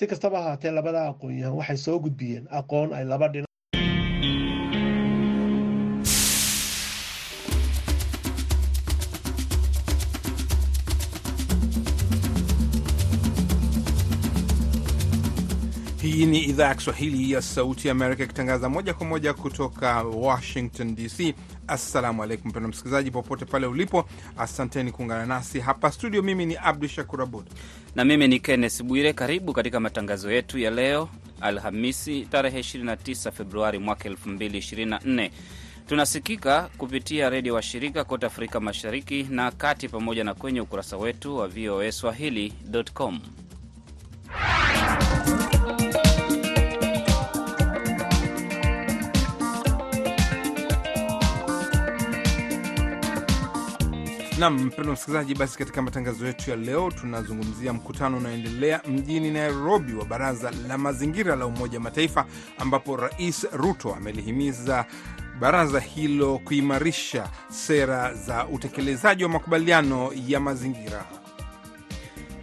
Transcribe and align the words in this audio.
si 0.00 0.06
kastaba 0.08 0.38
ahaatee 0.40 0.70
labada 0.72 1.00
aqoon-yahan 1.12 1.56
waxay 1.60 1.76
soo 1.84 1.98
gudbiyeen. 2.04 2.44
Aqoon 2.58 2.88
ay 2.96 3.04
laba 3.12 3.26
dhinac 3.32 3.49
ni 16.30 16.38
idhaa 16.44 16.68
ya 16.68 16.74
Kiswahili 16.74 17.32
ya 17.32 17.42
Sauti 17.42 17.88
ya 17.88 17.92
Amerika 17.92 18.24
ikitangaza 18.24 18.68
moja 18.68 18.94
kwa 18.94 19.06
moja 19.06 19.34
kutoka 19.34 20.02
Washington 20.02 20.94
DC. 20.94 21.34
Assalamu 21.66 22.22
alaikum 22.22 22.50
mpendwa 22.50 22.68
msikilizaji, 22.70 23.10
popote 23.10 23.44
pale 23.44 23.66
ulipo, 23.66 24.04
asanteni 24.38 24.92
kuungana 24.92 25.26
nasi 25.26 25.60
hapa 25.60 25.92
studio. 25.92 26.22
Mimi 26.22 26.46
ni 26.46 26.56
Abdu 26.56 26.88
Shakur 26.88 27.22
Abud 27.22 27.46
na 27.94 28.04
mimi 28.04 28.28
ni 28.28 28.40
Kennes 28.40 28.82
Bwire. 28.84 29.12
Karibu 29.12 29.52
katika 29.52 29.80
matangazo 29.80 30.32
yetu 30.32 30.58
ya 30.58 30.70
leo 30.70 31.08
Alhamisi, 31.40 32.22
tarehe 32.30 32.58
29 32.60 33.30
Februari 33.32 33.78
mwaka 33.78 34.08
2024. 34.08 35.30
Tunasikika 35.88 36.68
kupitia 36.78 37.30
redio 37.30 37.54
wa 37.54 37.62
shirika 37.62 38.04
kote 38.04 38.26
Afrika 38.26 38.60
Mashariki 38.60 39.22
na 39.30 39.50
Kati, 39.50 39.88
pamoja 39.88 40.24
na 40.24 40.34
kwenye 40.34 40.60
ukurasa 40.60 40.96
wetu 40.96 41.36
wa 41.36 41.48
VOA 41.48 41.92
swahili.com. 41.92 43.20
Nam 54.40 54.54
mpendwa 54.64 54.92
msikilizaji, 54.94 55.34
basi 55.34 55.58
katika 55.58 55.82
matangazo 55.82 56.26
yetu 56.26 56.50
ya 56.50 56.56
leo 56.56 56.90
tunazungumzia 56.90 57.72
mkutano 57.72 58.16
unaoendelea 58.16 58.80
mjini 58.88 59.30
Nairobi 59.30 59.92
wa 59.94 60.04
Baraza 60.04 60.50
la 60.68 60.78
Mazingira 60.78 61.36
la 61.36 61.46
Umoja 61.46 61.78
wa 61.78 61.84
Mataifa, 61.84 62.26
ambapo 62.58 62.96
Rais 62.96 63.46
Ruto 63.52 63.94
amelihimiza 63.94 64.86
baraza 65.40 65.80
hilo 65.80 66.38
kuimarisha 66.38 67.28
sera 67.48 68.14
za 68.14 68.46
utekelezaji 68.46 69.22
wa 69.24 69.30
makubaliano 69.30 70.10
ya 70.28 70.40
mazingira. 70.40 71.04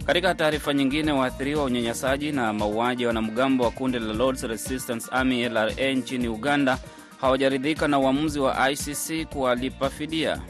Katika 0.06 0.34
taarifa 0.34 0.74
nyingine, 0.74 1.12
waathiriwa 1.12 1.60
wa 1.60 1.66
unyanyasaji 1.66 2.32
na 2.32 2.52
mauaji 2.52 3.02
ya 3.02 3.08
wanamgambo 3.08 3.64
wa 3.64 3.70
kundi 3.70 3.98
la 3.98 4.12
Lords 4.12 4.42
Resistance 4.42 5.08
Army 5.10 5.48
LRA 5.48 5.92
nchini 5.92 6.28
Uganda 6.28 6.78
hawajaridhika 7.20 7.88
na 7.88 7.98
uamuzi 7.98 8.40
wa 8.40 8.70
ICC 8.70 9.26
kuwalipa 9.32 9.90
fidia. 9.90 10.40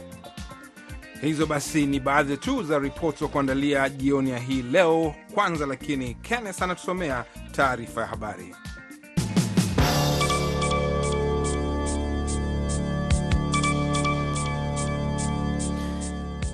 Hizo 1.21 1.45
basi 1.45 1.85
ni 1.85 1.99
baadhi 1.99 2.37
tu 2.37 2.63
za 2.63 2.79
ripoti 2.79 3.19
za 3.19 3.27
kuandalia 3.27 3.89
jioni 3.89 4.29
ya 4.29 4.39
hii 4.39 4.61
leo. 4.61 5.15
Kwanza 5.33 5.65
lakini, 5.65 6.13
Kenneth 6.13 6.61
anatusomea 6.61 7.25
taarifa 7.51 8.01
ya 8.01 8.07
habari. 8.07 8.55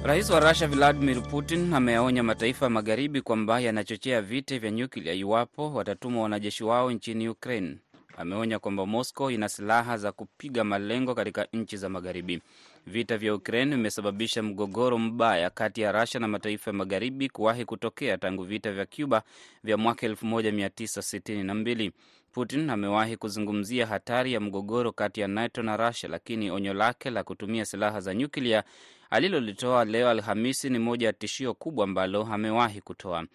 Rais 0.04 0.30
wa 0.30 0.40
Rusia 0.40 0.68
Vladimir 0.68 1.22
Putin 1.24 1.74
ameyaonya 1.74 2.24
mataifa 2.24 2.66
ya 2.66 2.70
magharibi 2.70 3.22
kwamba 3.22 3.60
yanachochea 3.60 4.22
vita 4.22 4.60
vya 4.60 4.72
nyuklia 4.72 5.14
iwapo 5.14 5.74
watatuma 5.74 6.22
wanajeshi 6.22 6.64
wao 6.64 6.92
nchini 6.92 7.30
Ukraine. 7.30 7.78
Ameonya 8.18 8.60
kwamba 8.60 8.86
Moscow 8.86 9.32
ina 9.32 9.50
silaha 9.50 9.98
za 9.98 10.12
kupiga 10.12 10.64
malengo 10.64 11.16
katika 11.16 11.48
nchi 11.54 11.78
za 11.78 11.90
magharibi. 11.90 12.42
Vita 12.88 13.18
vya 13.18 13.36
Ukraine 13.36 13.76
vimesababisha 13.76 14.44
mgogoro 14.44 14.98
mbaya 14.98 15.50
kati 15.50 15.82
ya 15.82 15.92
Russia 15.92 16.20
na 16.20 16.28
mataifa 16.28 16.72
ya 16.72 16.78
magharibi 16.78 17.30
kuwahi 17.30 17.66
kutokea 17.66 18.18
tangu 18.18 18.44
vita 18.44 18.72
vya 18.72 18.86
Cuba 18.86 19.24
vya 19.64 19.78
mwaka 19.78 20.08
1962. 20.08 21.92
Putin 22.32 22.70
amewahi 22.70 23.18
kuzungumzia 23.18 23.88
hatari 23.88 24.34
ya 24.34 24.40
mgogoro 24.40 24.92
kati 24.92 25.22
ya 25.22 25.28
NATO 25.28 25.64
na 25.64 25.78
Russia, 25.78 26.10
lakini 26.10 26.52
onyo 26.52 26.74
lake 26.74 27.10
la 27.10 27.24
kutumia 27.24 27.66
silaha 27.66 28.02
za 28.02 28.14
nyuklia 28.14 28.64
alilolitoa 29.10 29.86
leo 29.86 30.10
Alhamisi 30.10 30.70
ni 30.70 30.80
moja 30.80 31.08
ya 31.08 31.14
tishio 31.14 31.54
kubwa 31.54 31.84
ambalo 31.84 32.24
amewahi 32.32 32.82
kutoa. 32.82 33.26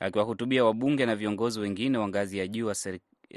Akiwahutubia 0.00 0.64
wabunge 0.64 1.06
na 1.06 1.16
viongozi 1.16 1.60
wengine 1.60 1.98
wa 1.98 2.08
ngazi 2.08 2.38
ya 2.38 2.46
juu 2.48 2.66
wa 2.66 2.74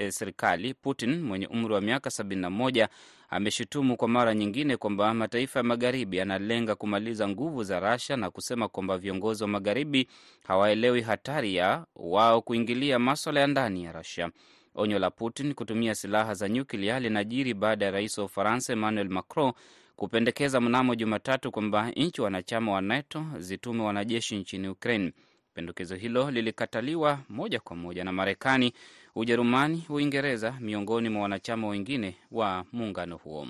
serikali, 0.09 0.73
Putin 0.73 1.21
mwenye 1.21 1.47
umri 1.47 1.73
wa 1.73 1.81
miaka 1.81 2.09
71 2.09 2.87
ameshutumu 3.33 3.97
kwa 3.97 4.07
mara 4.07 4.33
nyingine 4.35 4.77
kwamba 4.77 5.13
mataifa 5.13 5.59
ya 5.59 5.63
magharibi 5.63 6.17
yanalenga 6.17 6.75
kumaliza 6.75 7.27
nguvu 7.27 7.63
za 7.63 7.79
Russia 7.79 8.17
na 8.17 8.29
kusema 8.31 8.67
kwamba 8.67 8.97
viongozi 8.97 9.43
wa 9.43 9.49
magharibi 9.49 10.07
hawaelewi 10.47 11.01
hatari 11.01 11.55
ya 11.55 11.85
wao 11.95 12.41
kuingilia 12.41 12.99
maswala 12.99 13.39
ya 13.39 13.47
ndani 13.47 13.83
ya 13.83 13.91
Russia. 13.91 14.29
Onyo 14.75 14.99
la 14.99 15.09
Putin 15.11 15.53
kutumia 15.53 15.95
silaha 15.95 16.33
za 16.33 16.49
nyuklia 16.49 16.99
linajiri 16.99 17.53
baada 17.53 17.85
ya 17.85 17.91
rais 17.91 18.17
wa 18.17 18.25
Ufaransa 18.25 18.73
Emmanuel 18.73 19.09
Macron 19.09 19.53
kupendekeza 19.95 20.61
mnamo 20.61 20.95
Jumatatu 20.95 21.51
kwamba 21.51 21.91
nchi 21.91 22.21
wanachama 22.21 22.71
wa 22.71 22.81
NATO 22.81 23.25
zitume 23.37 23.83
wanajeshi 23.83 24.35
nchini 24.35 24.67
Ukraine. 24.67 25.11
Pendekezo 25.53 25.95
hilo 25.95 26.31
lilikataliwa 26.31 27.19
moja 27.29 27.59
kwa 27.59 27.75
moja 27.75 28.03
na 28.03 28.11
Marekani, 28.11 28.73
Ujerumani, 29.15 29.85
Uingereza, 29.89 30.51
miongoni 30.59 31.09
mwa 31.09 31.21
wanachama 31.21 31.67
wengine 31.67 32.15
wa 32.31 32.65
muungano 32.71 33.17
huo. 33.17 33.47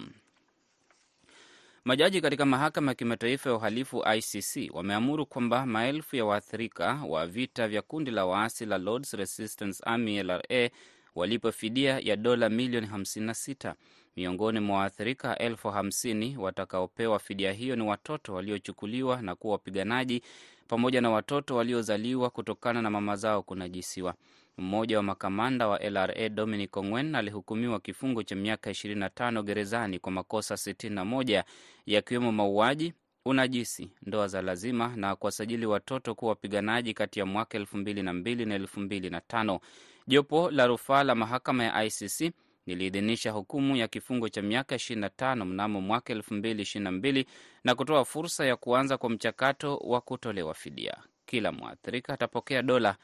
Majaji 1.85 2.22
katika 2.22 2.46
mahakama 2.46 2.91
ya 2.91 2.96
kimataifa 2.96 3.50
ya 3.50 3.56
uhalifu 3.56 4.03
ICC 4.18 4.72
wameamuru 4.75 5.25
kwamba 5.25 5.66
maelfu 5.66 6.16
ya 6.16 6.25
waathirika 6.25 7.00
wa 7.07 7.28
vita 7.28 7.68
vya 7.68 7.81
kundi 7.81 8.12
la 8.12 8.25
waasi 8.25 8.66
la 8.66 8.78
Lords 8.78 9.13
Resistance 9.13 9.84
Army 9.85 10.24
LRA 10.24 10.69
walipo 11.16 11.51
fidia 11.51 12.00
ya 12.00 12.16
dola 12.16 12.50
milioni 12.50 12.88
56. 12.88 13.74
Miongoni 14.16 14.59
mwa 14.59 14.78
waathirika 14.80 15.38
elfu 15.38 15.69
hamsini 15.69 16.38
watakaopewa 16.38 17.19
fidia 17.19 17.51
hiyo 17.51 17.75
ni 17.75 17.81
watoto 17.84 18.34
waliochukuliwa 18.34 19.22
na 19.22 19.35
kuwa 19.35 19.51
wapiganaji 19.51 20.22
pamoja 20.68 21.01
na 21.01 21.09
watoto 21.09 21.56
waliozaliwa 21.56 22.30
kutokana 22.30 22.81
na 22.81 22.90
mama 22.90 23.16
zao 23.16 23.44
kunajisiwa. 23.44 24.13
Mmoja 24.57 24.97
wa 24.97 25.03
makamanda 25.03 25.67
wa 25.67 25.79
LRA 25.79 26.29
Dominic 26.29 26.77
Ongwen 26.77 27.15
alihukumiwa 27.15 27.79
kifungo 27.79 28.23
cha 28.23 28.35
miaka 28.35 28.69
25 28.71 29.43
gerezani 29.43 29.99
kwa 29.99 30.11
makosa 30.11 30.55
61 30.55 31.43
yakiwemo 31.85 32.31
mauaji, 32.31 32.93
unajisi, 33.25 33.89
ndoa 34.01 34.27
za 34.27 34.41
lazima 34.41 34.93
na 34.95 35.15
kuwasajili 35.15 35.65
watoto 35.65 36.15
kuwa 36.15 36.29
wapiganaji 36.29 36.93
kati 36.93 37.19
ya 37.19 37.25
mwaka 37.25 37.57
2002 37.59 38.45
na 38.47 38.57
2005. 38.57 39.59
Jopo 40.07 40.51
la 40.51 40.67
rufaa 40.67 41.03
la 41.03 41.15
mahakama 41.15 41.63
ya 41.63 41.83
ICC 41.83 42.33
liliidhinisha 42.65 43.31
hukumu 43.31 43.75
ya 43.75 43.87
kifungo 43.87 44.29
cha 44.29 44.41
miaka 44.41 44.75
25 44.75 45.45
mnamo 45.45 45.81
mwaka 45.81 46.13
2022 46.13 47.25
na 47.63 47.75
kutoa 47.75 48.05
fursa 48.05 48.45
ya 48.45 48.55
kuanza 48.55 48.97
kwa 48.97 49.09
mchakato 49.09 49.77
wa 49.77 50.01
kutolewa 50.01 50.53
fidia. 50.53 50.97
Kila 51.25 51.51
mwathirika 51.51 52.13
atapokea 52.13 52.61
dola 52.61 52.95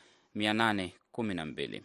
812. 1.23 1.81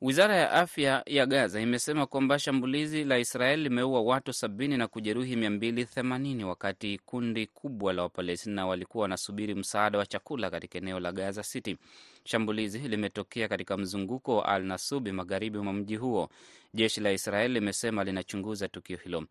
Wizara 0.00 0.36
ya 0.36 0.50
afya 0.52 1.02
ya 1.06 1.26
Gaza 1.26 1.60
imesema 1.60 2.06
kwamba 2.06 2.38
shambulizi 2.38 3.04
la 3.04 3.18
Israeli 3.18 3.62
limeua 3.62 4.00
watu 4.00 4.30
70 4.30 4.76
na 4.76 4.88
kujeruhi 4.88 5.36
280 5.36 6.44
wakati 6.44 7.00
kundi 7.04 7.46
kubwa 7.46 7.92
la 7.92 8.02
Wapalestina 8.02 8.66
walikuwa 8.66 9.02
wanasubiri 9.02 9.54
msaada 9.54 9.98
wa 9.98 10.06
chakula 10.06 10.50
katika 10.50 10.78
eneo 10.78 11.00
la 11.00 11.12
Gaza 11.12 11.42
City. 11.42 11.76
Shambulizi 12.24 12.78
limetokea 12.78 13.48
katika 13.48 13.76
mzunguko 13.76 14.36
wa 14.36 14.48
Al 14.48 14.64
Nasubi 14.64 15.12
magharibi 15.12 15.58
mwa 15.58 15.72
mji 15.72 15.96
huo. 15.96 16.28
Jeshi 16.74 17.00
la 17.00 17.12
Israeli 17.12 17.54
limesema 17.54 18.04
linachunguza 18.04 18.68
tukio 18.68 18.96
hilo. 18.96 19.24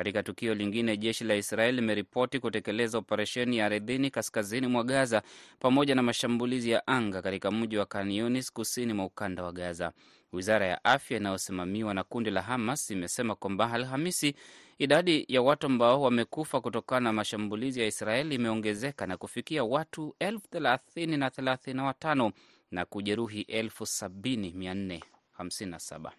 Katika 0.00 0.22
tukio 0.22 0.54
lingine, 0.54 0.96
jeshi 0.96 1.24
la 1.24 1.34
Israel 1.36 1.74
limeripoti 1.74 2.38
kutekeleza 2.40 2.98
operesheni 2.98 3.56
ya 3.58 3.66
ardhini 3.66 4.10
kaskazini 4.10 4.66
mwa 4.66 4.84
Gaza 4.84 5.22
pamoja 5.58 5.94
na 5.94 6.02
mashambulizi 6.02 6.70
ya 6.70 6.86
anga 6.86 7.22
katika 7.22 7.50
mji 7.50 7.76
wa 7.76 7.86
Khan 7.86 8.10
Yunis 8.10 8.52
kusini 8.52 8.92
mwa 8.92 9.04
ukanda 9.04 9.42
wa 9.42 9.52
Gaza. 9.52 9.92
Wizara 10.32 10.66
ya 10.66 10.84
afya 10.84 11.16
inayosimamiwa 11.16 11.94
na 11.94 12.04
kundi 12.04 12.30
la 12.30 12.42
Hamas 12.42 12.90
imesema 12.90 13.34
kwamba 13.34 13.72
Alhamisi 13.72 14.34
idadi 14.78 15.24
ya 15.28 15.42
watu 15.42 15.66
ambao 15.66 16.02
wamekufa 16.02 16.60
kutokana 16.60 17.00
na 17.00 17.12
mashambulizi 17.12 17.80
ya 17.80 17.86
Israeli 17.86 18.34
imeongezeka 18.34 19.06
na 19.06 19.16
kufikia 19.16 19.64
watu 19.64 20.14
elfu 20.18 20.48
thelathini 20.48 21.16
na 21.16 21.30
thelathini 21.30 21.76
na 21.76 21.84
watano 21.84 22.32
na 22.70 22.84
kujeruhi 22.84 23.40
elfu 23.40 23.86
sabini 23.86 24.52
mia 24.52 24.74
nne 24.74 25.04
hamsini 25.32 25.70
na 25.70 25.78
saba. 25.78 26.12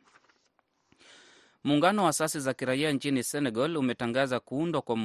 Muungano 1.64 2.04
wa 2.04 2.10
asasi 2.10 2.40
za 2.40 2.54
kiraia 2.54 2.92
nchini 2.92 3.24
Senegal 3.24 3.78
umetangaza 3.78 4.40
kuundwa 4.40 4.82
kwa 4.82 4.96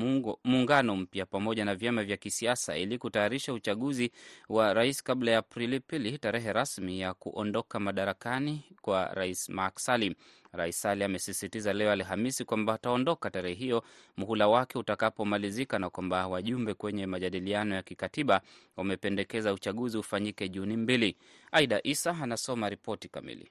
muungano 0.44 0.96
mpya 0.96 1.26
pamoja 1.26 1.64
na 1.64 1.74
vyama 1.74 2.04
vya 2.04 2.16
kisiasa 2.16 2.76
ili 2.76 2.98
kutayarisha 2.98 3.52
uchaguzi 3.52 4.12
wa 4.48 4.74
rais 4.74 5.02
kabla 5.02 5.30
ya 5.30 5.38
Aprili 5.38 5.80
pili, 5.80 6.18
tarehe 6.18 6.52
rasmi 6.52 7.00
ya 7.00 7.14
kuondoka 7.14 7.80
madarakani 7.80 8.64
kwa 8.80 9.14
rais 9.14 9.48
Macky 9.48 9.80
Sall. 9.82 10.14
Rais 10.52 10.80
Sall 10.82 11.02
amesisitiza 11.02 11.72
leo 11.72 11.92
Alhamisi 11.92 12.44
kwamba 12.44 12.74
ataondoka 12.74 13.30
tarehe 13.30 13.54
hiyo 13.54 13.82
muhula 14.16 14.48
wake 14.48 14.78
utakapomalizika 14.78 15.78
na 15.78 15.90
kwamba 15.90 16.26
wajumbe 16.28 16.74
kwenye 16.74 17.06
majadiliano 17.06 17.74
ya 17.74 17.82
kikatiba 17.82 18.40
wamependekeza 18.76 19.52
uchaguzi 19.52 19.98
ufanyike 19.98 20.48
Juni 20.48 20.76
mbili. 20.76 21.16
Aida 21.52 21.80
Isa 21.84 22.16
anasoma 22.22 22.68
ripoti 22.68 23.08
kamili. 23.08 23.50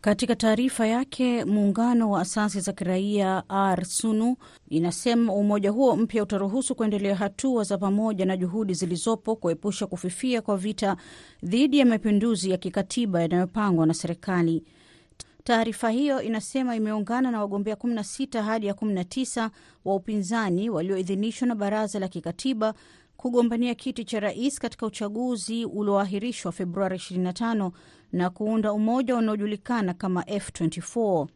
Katika 0.00 0.36
taarifa 0.36 0.86
yake, 0.86 1.44
muungano 1.44 2.10
wa 2.10 2.20
asasi 2.20 2.60
za 2.60 2.72
kiraia 2.72 3.42
RSUNU 3.76 4.36
inasema 4.68 5.32
umoja 5.32 5.70
huo 5.70 5.96
mpya 5.96 6.22
utaruhusu 6.22 6.74
kuendelea 6.74 7.16
hatua 7.16 7.64
za 7.64 7.78
pamoja 7.78 8.24
na 8.26 8.36
juhudi 8.36 8.74
zilizopo 8.74 9.36
kuepusha 9.36 9.86
kufifia 9.86 10.42
kwa 10.42 10.56
vita 10.56 10.96
dhidi 11.42 11.78
ya 11.78 11.86
mapinduzi 11.86 12.50
ya 12.50 12.56
kikatiba 12.56 13.22
yanayopangwa 13.22 13.86
na 13.86 13.94
serikali. 13.94 14.64
Taarifa 15.44 15.90
hiyo 15.90 16.22
inasema 16.22 16.76
imeungana 16.76 17.30
na 17.30 17.40
wagombea 17.40 17.74
16 17.74 18.42
hadi 18.42 18.66
ya 18.66 18.74
19 18.74 19.50
wa 19.84 19.94
upinzani 19.94 20.70
walioidhinishwa 20.70 21.48
na 21.48 21.54
baraza 21.54 21.98
la 21.98 22.08
kikatiba 22.08 22.74
kugombania 23.16 23.74
kiti 23.74 24.04
cha 24.04 24.20
rais 24.20 24.58
katika 24.58 24.86
uchaguzi 24.86 25.64
ulioahirishwa 25.64 26.52
Februari 26.52 26.96
25 26.96 27.70
na 28.12 28.30
kuunda 28.30 28.72
umoja 28.72 29.16
unaojulikana 29.16 29.94
kama 29.94 30.22
F24. 30.22 31.26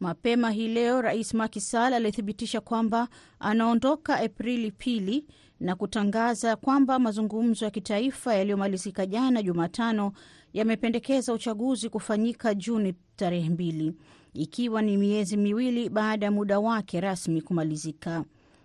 Mapema 0.00 0.50
hii 0.50 0.68
leo 0.68 1.02
Rais 1.02 1.34
Macky 1.34 1.60
Sall 1.60 1.94
alithibitisha 1.94 2.60
kwamba 2.60 3.08
anaondoka 3.40 4.16
Aprili 4.20 4.70
pili 4.70 5.26
na 5.60 5.74
kutangaza 5.76 6.56
kwamba 6.56 6.98
mazungumzo 6.98 7.64
ya 7.64 7.70
kitaifa 7.70 8.34
yaliyomalizika 8.34 9.06
jana 9.06 9.42
Jumatano 9.42 10.12
yamependekeza 10.52 11.32
uchaguzi 11.32 11.88
kufanyika 11.88 12.54
Juni 12.54 12.94
tarehe 13.16 13.48
mbili, 13.48 13.92
ikiwa 14.34 14.82
ni 14.82 14.96
miezi 14.96 15.36
miwili 15.36 15.88
baada 15.88 16.26
ya 16.26 16.32
muda 16.32 16.58
wake 16.60 17.00
rasmi 17.00 17.42
kumalizika. 17.42 18.24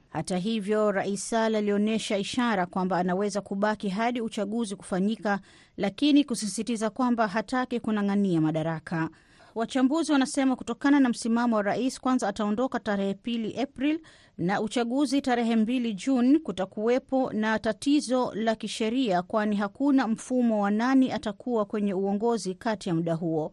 Hata 0.09 0.37
hivyo, 0.37 0.91
Rais 0.91 1.29
Sall 1.29 1.55
alionyesha 1.55 2.17
ishara 2.17 2.65
kwamba 2.65 2.97
anaweza 2.97 3.41
kubaki 3.41 3.89
hadi 3.89 4.21
uchaguzi 4.21 4.75
kufanyika, 4.75 5.39
lakini 5.77 6.23
kusisitiza 6.23 6.89
kwamba 6.89 7.27
hataki 7.27 7.79
kunang'ania 7.79 8.41
madaraka. 8.41 9.09
Wachambuzi 9.55 10.11
wanasema 10.11 10.55
kutokana 10.55 10.99
na 10.99 11.09
msimamo 11.09 11.55
wa 11.55 11.61
rais, 11.61 11.99
kwanza 11.99 12.27
ataondoka 12.27 12.79
tarehe 12.79 13.13
pili 13.13 13.61
April 13.61 13.99
na 14.37 14.61
uchaguzi 14.61 15.21
tarehe 15.21 15.55
mbili 15.55 15.93
Juni, 15.93 16.39
kutakuwepo 16.39 17.31
na 17.33 17.59
tatizo 17.59 18.31
la 18.35 18.55
kisheria, 18.55 19.21
kwani 19.21 19.55
hakuna 19.55 20.07
mfumo 20.07 20.61
wa 20.63 20.71
nani 20.71 21.11
atakuwa 21.11 21.65
kwenye 21.65 21.93
uongozi 21.93 22.55
kati 22.55 22.89
ya 22.89 22.95
muda 22.95 23.13
huo. 23.13 23.51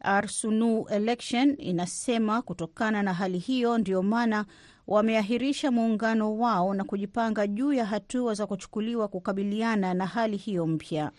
Arsunu 0.00 0.86
Election 0.88 1.54
inasema 1.58 2.42
kutokana 2.42 3.02
na 3.02 3.14
hali 3.14 3.38
hiyo, 3.38 3.78
ndiyo 3.78 4.02
maana 4.02 4.44
wameahirisha 4.88 5.70
muungano 5.70 6.38
wao 6.38 6.74
na 6.74 6.84
kujipanga 6.84 7.46
juu 7.46 7.72
ya 7.72 7.86
hatua 7.86 8.34
za 8.34 8.46
kuchukuliwa 8.46 9.08
kukabiliana 9.08 9.94
na 9.94 10.06
hali 10.06 10.36
hiyo 10.36 10.66
mpya. 10.66 11.10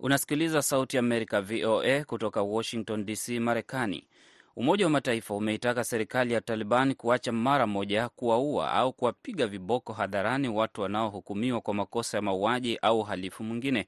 Unasikiliza 0.00 0.62
Sauti 0.62 0.96
ya 0.96 1.00
Amerika, 1.00 1.40
VOA, 1.40 2.04
kutoka 2.04 2.42
Washington 2.42 3.04
DC, 3.06 3.28
Marekani. 3.40 4.04
Umoja 4.56 4.84
wa 4.84 4.90
Mataifa 4.90 5.34
umeitaka 5.34 5.84
serikali 5.84 6.32
ya 6.34 6.40
Taliban 6.40 6.94
kuacha 6.94 7.32
mara 7.32 7.66
moja 7.66 8.08
kuwaua 8.08 8.72
au 8.72 8.92
kuwapiga 8.92 9.46
viboko 9.46 9.92
hadharani 9.92 10.48
watu 10.48 10.80
wanaohukumiwa 10.80 11.60
kwa 11.60 11.74
makosa 11.74 12.18
ya 12.18 12.22
mauaji 12.22 12.76
au 12.82 13.00
uhalifu 13.00 13.44
mwingine. 13.44 13.86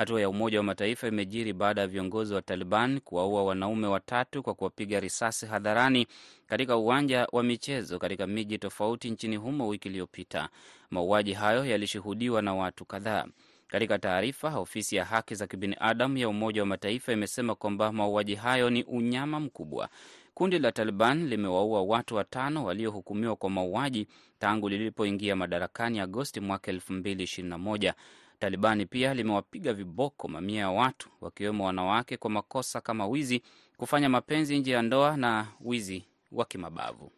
Hatua 0.00 0.20
ya 0.20 0.28
Umoja 0.28 0.58
wa 0.58 0.64
Mataifa 0.64 1.08
imejiri 1.08 1.52
baada 1.52 1.80
ya 1.80 1.86
viongozi 1.86 2.34
wa 2.34 2.42
Taliban 2.42 3.00
kuwaua 3.00 3.44
wanaume 3.44 3.86
watatu 3.86 4.42
kwa 4.42 4.54
kuwapiga 4.54 5.00
risasi 5.00 5.46
hadharani 5.46 6.06
katika 6.46 6.76
uwanja 6.76 7.26
wa 7.32 7.42
michezo 7.42 7.98
katika 7.98 8.26
miji 8.26 8.58
tofauti 8.58 9.10
nchini 9.10 9.36
humo 9.36 9.68
wiki 9.68 9.88
iliyopita. 9.88 10.48
Mauaji 10.90 11.32
hayo 11.32 11.64
yalishuhudiwa 11.66 12.42
na 12.42 12.54
watu 12.54 12.84
kadhaa. 12.84 13.24
Katika 13.68 13.98
taarifa, 13.98 14.58
ofisi 14.58 14.96
ya 14.96 15.04
haki 15.04 15.34
za 15.34 15.46
kibinadamu 15.46 16.18
ya 16.18 16.28
Umoja 16.28 16.60
wa 16.62 16.66
Mataifa 16.66 17.12
imesema 17.12 17.54
kwamba 17.54 17.92
mauaji 17.92 18.34
hayo 18.34 18.70
ni 18.70 18.82
unyama 18.84 19.40
mkubwa. 19.40 19.88
Kundi 20.34 20.58
la 20.58 20.72
Taliban 20.72 21.28
limewaua 21.28 21.82
watu 21.82 22.14
watano 22.14 22.64
waliohukumiwa 22.64 23.36
kwa 23.36 23.50
mauaji 23.50 24.06
tangu 24.38 24.68
lilipoingia 24.68 25.36
madarakani 25.36 26.00
Agosti 26.00 26.40
mwaka 26.40 26.72
2021. 26.72 27.92
Talibani 28.40 28.86
pia 28.86 29.14
limewapiga 29.14 29.72
viboko 29.72 30.28
mamia 30.28 30.60
ya 30.60 30.70
watu 30.70 31.08
wakiwemo 31.20 31.64
wanawake 31.66 32.16
kwa 32.16 32.30
makosa 32.30 32.80
kama 32.80 33.06
wizi, 33.06 33.42
kufanya 33.76 34.08
mapenzi 34.08 34.58
nje 34.58 34.70
ya 34.72 34.82
ndoa 34.82 35.16
na 35.16 35.46
wizi 35.60 36.04
wa 36.32 36.44
kimabavu. 36.44 37.12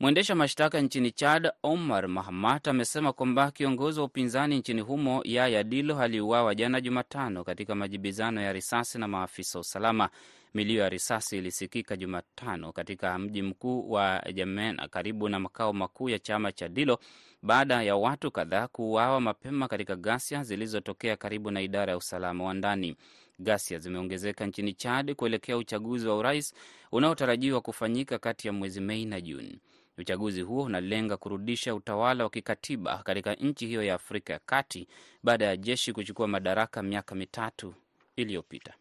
Mwendesha 0.00 0.34
mashtaka 0.34 0.80
nchini 0.80 1.10
Chad 1.10 1.50
Omar 1.62 2.08
Mahamat 2.08 2.68
amesema 2.68 3.12
kwamba 3.12 3.50
kiongozi 3.50 4.00
wa 4.00 4.06
upinzani 4.06 4.58
nchini 4.58 4.80
humo 4.80 5.20
Yaya 5.24 5.62
Dilo 5.64 6.00
aliuawa 6.00 6.54
jana 6.54 6.80
Jumatano 6.80 7.44
katika 7.44 7.74
majibizano 7.74 8.40
ya 8.40 8.52
risasi 8.52 8.98
na 8.98 9.08
maafisa 9.08 9.58
wa 9.58 9.60
usalama. 9.60 10.10
Milio 10.54 10.82
ya 10.82 10.88
risasi 10.88 11.38
ilisikika 11.38 11.96
Jumatano 11.96 12.72
katika 12.72 13.18
mji 13.18 13.42
mkuu 13.42 13.90
wa 13.90 14.24
Jamena 14.34 14.88
karibu 14.88 15.28
na 15.28 15.40
makao 15.40 15.72
makuu 15.72 16.08
ya 16.08 16.18
chama 16.18 16.52
cha 16.52 16.68
Dilo 16.68 16.98
baada 17.42 17.82
ya 17.82 17.96
watu 17.96 18.30
kadhaa 18.30 18.68
kuuawa 18.68 19.20
mapema 19.20 19.68
katika 19.68 19.96
ghasia 19.96 20.42
zilizotokea 20.42 21.16
karibu 21.16 21.50
na 21.50 21.60
idara 21.60 21.90
ya 21.92 21.96
usalama 21.96 22.44
wa 22.44 22.54
ndani. 22.54 22.96
Ghasia 23.40 23.78
zimeongezeka 23.78 24.46
nchini 24.46 24.72
Chad 24.74 25.14
kuelekea 25.14 25.56
uchaguzi 25.56 26.08
wa 26.08 26.16
urais 26.16 26.54
unaotarajiwa 26.92 27.60
kufanyika 27.60 28.18
kati 28.18 28.46
ya 28.46 28.52
mwezi 28.52 28.80
Mei 28.80 29.04
na 29.04 29.20
Juni. 29.20 29.60
Uchaguzi 29.98 30.40
huo 30.42 30.62
unalenga 30.64 31.16
kurudisha 31.16 31.74
utawala 31.74 32.24
wa 32.24 32.30
kikatiba 32.30 32.98
katika 32.98 33.34
nchi 33.34 33.66
hiyo 33.66 33.82
ya 33.82 33.94
Afrika 33.94 34.32
ya 34.32 34.38
Kati 34.38 34.88
baada 35.22 35.44
ya 35.44 35.56
jeshi 35.56 35.92
kuchukua 35.92 36.28
madaraka 36.28 36.82
miaka 36.82 37.14
mitatu 37.14 37.74
iliyopita. 38.16 38.74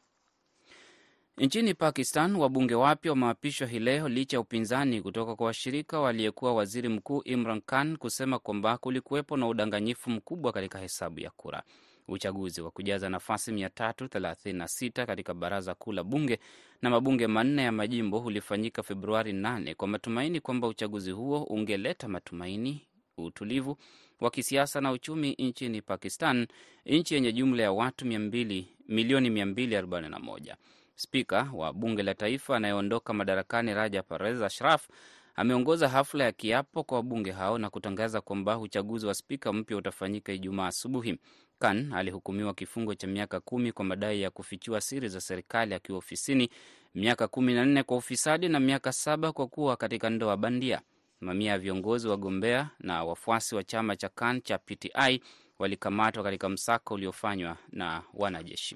Nchini 1.37 1.73
Pakistan, 1.73 2.35
wabunge 2.35 2.75
wapya 2.75 3.11
wameapishwa 3.11 3.67
hii 3.67 3.79
leo 3.79 4.09
licha 4.09 4.37
ya 4.37 4.41
upinzani 4.41 5.01
kutoka 5.01 5.35
kwa 5.35 5.45
washirika 5.47 5.99
waliyekuwa 5.99 6.53
waziri 6.53 6.89
mkuu 6.89 7.21
Imran 7.25 7.61
Khan 7.61 7.97
kusema 7.97 8.39
kwamba 8.39 8.77
kulikuwepo 8.77 9.37
na 9.37 9.47
udanganyifu 9.47 10.09
mkubwa 10.09 10.51
katika 10.53 10.79
hesabu 10.79 11.19
ya 11.19 11.29
kura. 11.29 11.63
Uchaguzi 12.07 12.61
wa 12.61 12.71
kujaza 12.71 13.09
nafasi 13.09 13.51
336 13.51 15.05
katika 15.05 15.33
baraza 15.33 15.75
kuu 15.75 15.91
la 15.91 16.03
bunge 16.03 16.39
na 16.81 16.89
mabunge 16.89 17.27
manne 17.27 17.61
ya 17.63 17.71
majimbo 17.71 18.19
ulifanyika 18.19 18.83
Februari 18.83 19.31
8 19.33 19.75
kwa 19.75 19.87
matumaini 19.87 20.39
kwamba 20.39 20.67
uchaguzi 20.67 21.11
huo 21.11 21.43
ungeleta 21.43 22.07
matumaini, 22.07 22.81
utulivu 23.17 23.77
wa 24.19 24.31
kisiasa 24.31 24.81
na 24.81 24.91
uchumi 24.91 25.31
nchini 25.39 25.81
Pakistan, 25.81 26.47
nchi 26.85 27.13
yenye 27.15 27.31
jumla 27.33 27.63
ya 27.63 27.71
watu 27.71 28.05
200, 28.05 28.63
milioni 28.87 29.29
241. 29.29 30.55
Spika 30.99 31.49
wa 31.53 31.73
bunge 31.73 32.03
la 32.03 32.13
taifa 32.13 32.55
anayeondoka 32.57 33.13
madarakani 33.13 33.73
Raja 33.73 34.03
Perez 34.03 34.41
Ashraf 34.41 34.87
ameongoza 35.35 35.89
hafla 35.89 36.23
ya 36.23 36.31
kiapo 36.31 36.83
kwa 36.83 36.97
wabunge 36.97 37.31
hao 37.31 37.57
na 37.57 37.69
kutangaza 37.69 38.21
kwamba 38.21 38.57
uchaguzi 38.59 39.07
wa 39.07 39.13
spika 39.13 39.53
mpya 39.53 39.77
utafanyika 39.77 40.33
Ijumaa 40.33 40.67
asubuhi. 40.67 41.19
Khan 41.59 41.93
alihukumiwa 41.93 42.53
kifungo 42.53 42.95
cha 42.95 43.07
miaka 43.07 43.39
kumi 43.39 43.71
kwa 43.71 43.85
madai 43.85 44.21
ya 44.21 44.29
kufichua 44.29 44.81
siri 44.81 45.09
za 45.09 45.21
serikali 45.21 45.73
akiwa 45.73 45.97
ofisini, 45.97 46.49
miaka 46.95 47.27
kumi 47.27 47.53
na 47.53 47.65
nne 47.65 47.83
kwa 47.83 47.97
ufisadi 47.97 48.49
na 48.49 48.59
miaka 48.59 48.93
saba 48.93 49.31
kwa 49.31 49.47
kuwa 49.47 49.75
katika 49.77 50.09
ndoa 50.09 50.37
bandia. 50.37 50.81
Mamia 51.21 51.51
ya 51.51 51.59
viongozi, 51.59 52.07
wagombea 52.07 52.69
na 52.79 53.03
wafuasi 53.03 53.55
wa 53.55 53.63
chama 53.63 53.95
cha 53.95 54.09
Khan 54.09 54.41
cha 54.41 54.57
PTI 54.57 55.21
walikamatwa 55.59 56.23
katika 56.23 56.49
msako 56.49 56.93
uliofanywa 56.93 57.57
na 57.71 58.03
wanajeshi 58.13 58.75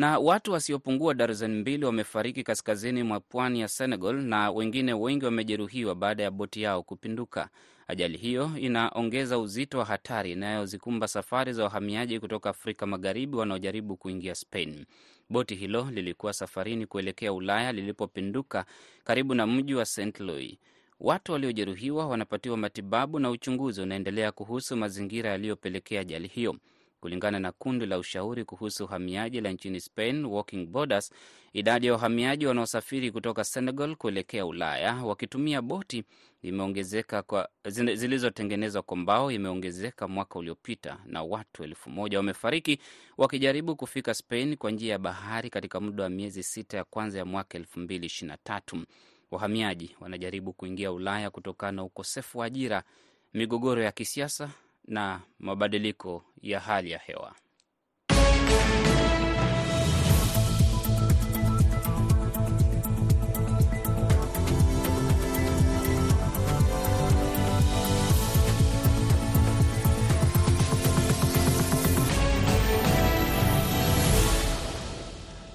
na 0.00 0.18
watu 0.18 0.52
wasiopungua 0.52 1.14
darzeni 1.14 1.54
mbili 1.60 1.84
wamefariki 1.84 2.42
kaskazini 2.42 3.02
mwa 3.02 3.20
pwani 3.20 3.60
ya 3.60 3.68
Senegal 3.68 4.14
na 4.22 4.50
wengine 4.50 4.92
wengi 4.92 5.24
wamejeruhiwa 5.24 5.94
baada 5.94 6.22
ya 6.22 6.30
boti 6.30 6.62
yao 6.62 6.82
kupinduka. 6.82 7.48
Ajali 7.88 8.18
hiyo 8.18 8.50
inaongeza 8.58 9.38
uzito 9.38 9.78
wa 9.78 9.84
hatari 9.84 10.32
inayozikumba 10.32 11.08
safari 11.08 11.52
za 11.52 11.64
wahamiaji 11.64 12.20
kutoka 12.20 12.50
Afrika 12.50 12.86
Magharibi 12.86 13.36
wanaojaribu 13.36 13.96
kuingia 13.96 14.34
Spain. 14.34 14.84
Boti 15.30 15.54
hilo 15.54 15.88
lilikuwa 15.90 16.32
safarini 16.32 16.86
kuelekea 16.86 17.32
Ulaya 17.32 17.72
lilipopinduka 17.72 18.64
karibu 19.04 19.34
na 19.34 19.46
mji 19.46 19.74
wa 19.74 19.86
St 19.86 20.20
Louis. 20.20 20.56
Watu 21.00 21.32
waliojeruhiwa 21.32 22.06
wanapatiwa 22.06 22.56
matibabu 22.56 23.18
na 23.18 23.30
uchunguzi 23.30 23.80
unaendelea 23.82 24.32
kuhusu 24.32 24.76
mazingira 24.76 25.30
yaliyopelekea 25.30 26.00
ajali 26.00 26.28
hiyo. 26.28 26.56
Kulingana 27.00 27.38
na 27.38 27.52
kundi 27.52 27.86
la 27.86 27.98
ushauri 27.98 28.44
kuhusu 28.44 28.84
uhamiaji 28.84 29.40
la 29.40 29.50
nchini 29.52 29.80
Spain, 29.80 30.24
Walking 30.24 30.66
Borders, 30.66 31.12
idadi 31.52 31.86
ya 31.86 31.92
wahamiaji 31.92 32.46
wanaosafiri 32.46 33.10
kutoka 33.10 33.44
Senegal 33.44 33.96
kuelekea 33.96 34.46
Ulaya 34.46 34.94
wakitumia 34.94 35.62
boti 35.62 36.04
imeongezeka 36.42 37.22
kwa 37.22 37.48
zilizotengenezwa 37.94 38.82
kwa 38.82 38.96
mbao 38.96 39.30
imeongezeka 39.32 40.08
mwaka 40.08 40.38
uliopita, 40.38 40.98
na 41.06 41.22
watu 41.22 41.64
elfu 41.64 41.90
moja 41.90 42.16
wamefariki 42.18 42.78
wakijaribu 43.18 43.76
kufika 43.76 44.14
Spain 44.14 44.56
kwa 44.56 44.70
njia 44.70 44.92
ya 44.92 44.98
bahari 44.98 45.50
katika 45.50 45.80
muda 45.80 46.02
wa 46.02 46.10
miezi 46.10 46.42
sita 46.42 46.76
ya 46.76 46.84
kwanza 46.84 47.18
ya 47.18 47.24
mwaka 47.24 47.58
elfu 47.58 47.80
mbili 47.80 48.06
ishirini 48.06 48.32
na 48.32 48.38
tatu. 48.44 48.84
Wahamiaji 49.30 49.96
wanajaribu 50.00 50.52
kuingia 50.52 50.92
Ulaya 50.92 51.30
kutokana 51.30 51.72
na 51.72 51.84
ukosefu 51.84 52.38
wa 52.38 52.46
ajira, 52.46 52.82
migogoro 53.34 53.82
ya 53.82 53.92
kisiasa 53.92 54.50
na 54.84 55.20
mabadiliko 55.38 56.24
ya 56.42 56.60
hali 56.60 56.90
ya 56.90 56.98
hewa. 56.98 57.34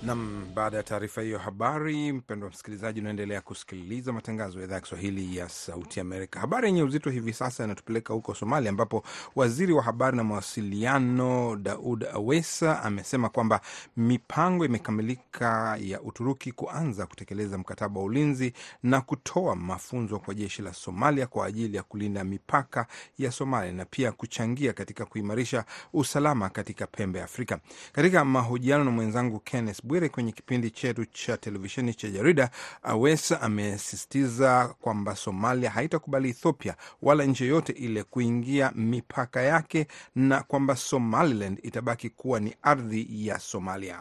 Nam, 0.06 0.46
baada 0.56 0.78
ya 0.78 0.84
taarifa 0.84 1.22
hiyo 1.22 1.38
habari, 1.40 2.12
mpendwa 2.12 2.50
msikilizaji, 2.50 3.00
unaendelea 3.02 3.42
kusikiliza 3.42 4.14
matangazo 4.14 4.60
ya 4.60 4.66
idhaa 4.66 4.76
ya 4.76 4.82
Kiswahili 4.82 5.38
ya 5.38 5.50
Sauti 5.50 6.00
Amerika. 6.00 6.40
Habari 6.40 6.68
yenye 6.68 6.84
uzito 6.84 7.10
hivi 7.10 7.34
sasa 7.34 7.64
inatupeleka 7.64 8.14
huko 8.14 8.34
Somalia, 8.36 8.70
ambapo 8.70 9.04
waziri 9.36 9.74
wa 9.74 9.84
habari 9.84 10.18
na 10.18 10.24
mawasiliano 10.24 11.56
Daud 11.56 12.06
Awesa 12.14 12.84
amesema 12.84 13.30
kwamba 13.30 13.62
mipango 13.98 14.66
imekamilika 14.66 15.78
ya 15.82 16.02
Uturuki 16.02 16.52
kuanza 16.52 17.06
kutekeleza 17.06 17.58
mkataba 17.58 18.00
wa 18.00 18.06
ulinzi 18.06 18.54
na 18.84 19.02
kutoa 19.02 19.56
mafunzo 19.56 20.20
kwa 20.20 20.34
jeshi 20.34 20.62
la 20.62 20.74
Somalia 20.74 21.28
kwa 21.28 21.46
ajili 21.46 21.78
ya 21.78 21.84
kulinda 21.84 22.24
mipaka 22.24 22.88
ya 23.18 23.32
Somalia 23.32 23.72
na 23.74 23.86
pia 23.86 24.12
kuchangia 24.12 24.74
katika 24.74 25.06
kuimarisha 25.06 25.66
usalama 25.94 26.50
katika 26.50 26.88
pembe 26.88 27.20
ya 27.20 27.26
Afrika. 27.26 27.60
Katika 27.92 28.26
mahojiano 28.26 28.84
na 28.84 28.92
mwenzangu 28.92 29.40
Kenneth 29.40 29.82
Bwire 29.96 30.10
kwenye 30.10 30.32
kipindi 30.32 30.72
chetu 30.72 31.06
cha 31.06 31.38
televisheni 31.38 31.94
cha 31.94 32.10
Jarida, 32.10 32.50
Awesa 32.84 33.42
amesisitiza 33.42 34.76
kwamba 34.82 35.16
Somalia 35.16 35.70
haitakubali 35.70 36.30
Ethiopia 36.30 36.76
wala 37.02 37.24
nchi 37.26 37.44
yoyote 37.44 37.74
ile 37.74 38.04
kuingia 38.04 38.72
mipaka 38.76 39.42
yake 39.42 39.88
na 40.16 40.44
kwamba 40.44 40.76
Somaliland 40.76 41.60
itabaki 41.64 42.10
kuwa 42.10 42.40
ni 42.40 42.56
ardhi 42.62 43.08
ya 43.28 43.40
Somalia. 43.40 44.00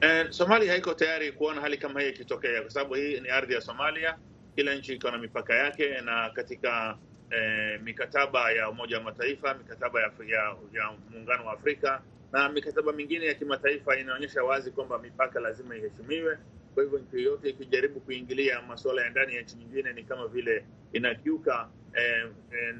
Eh, 0.00 0.26
Somalia 0.30 0.72
haiko 0.72 0.94
tayari 0.94 1.32
kuona 1.32 1.60
hali 1.60 1.78
kama 1.78 2.00
hii 2.00 2.08
ikitokea, 2.08 2.60
kwa 2.62 2.70
sababu 2.70 2.94
hii 2.94 3.20
ni 3.20 3.28
ardhi 3.28 3.54
ya 3.54 3.60
Somalia. 3.60 4.16
Kila 4.56 4.74
nchi 4.74 4.92
iko 4.92 5.10
na 5.10 5.18
mipaka 5.18 5.54
yake, 5.54 6.00
na 6.00 6.30
katika 6.30 6.98
eh, 7.30 7.80
mikataba 7.82 8.52
ya 8.52 8.70
Umoja 8.70 8.98
wa 8.98 9.02
Mataifa, 9.04 9.54
mikataba 9.54 10.00
ya, 10.00 10.10
ya, 10.26 10.56
ya 10.72 10.92
Muungano 11.10 11.46
wa 11.46 11.52
Afrika 11.52 12.02
na 12.32 12.48
mikataba 12.48 12.92
mingine 12.92 13.26
ya 13.26 13.34
kimataifa 13.34 13.96
inaonyesha 13.98 14.44
wazi 14.44 14.70
kwamba 14.70 14.98
mipaka 14.98 15.40
lazima 15.40 15.76
iheshimiwe. 15.76 16.38
Kwa 16.74 16.82
hivyo 16.82 16.98
nchi 16.98 17.16
yoyote 17.16 17.48
ikijaribu 17.50 18.00
kuingilia 18.00 18.62
masuala 18.62 19.02
ya 19.02 19.10
ndani 19.10 19.34
ya 19.34 19.42
nchi 19.42 19.56
nyingine 19.56 19.92
ni 19.92 20.04
kama 20.04 20.26
vile 20.28 20.64
inakiuka 20.92 21.68
eh, 21.94 22.30
eh, 22.52 22.76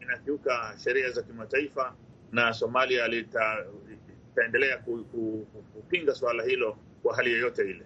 inakiuka 0.00 0.74
sheria 0.84 1.10
za 1.10 1.22
kimataifa, 1.22 1.96
na 2.32 2.52
Somalia 2.52 3.06
itaendelea 4.32 4.78
kupinga 5.74 6.14
suala 6.14 6.42
hilo 6.44 6.78
kwa 7.02 7.16
hali 7.16 7.32
yoyote 7.32 7.62
ile. 7.62 7.82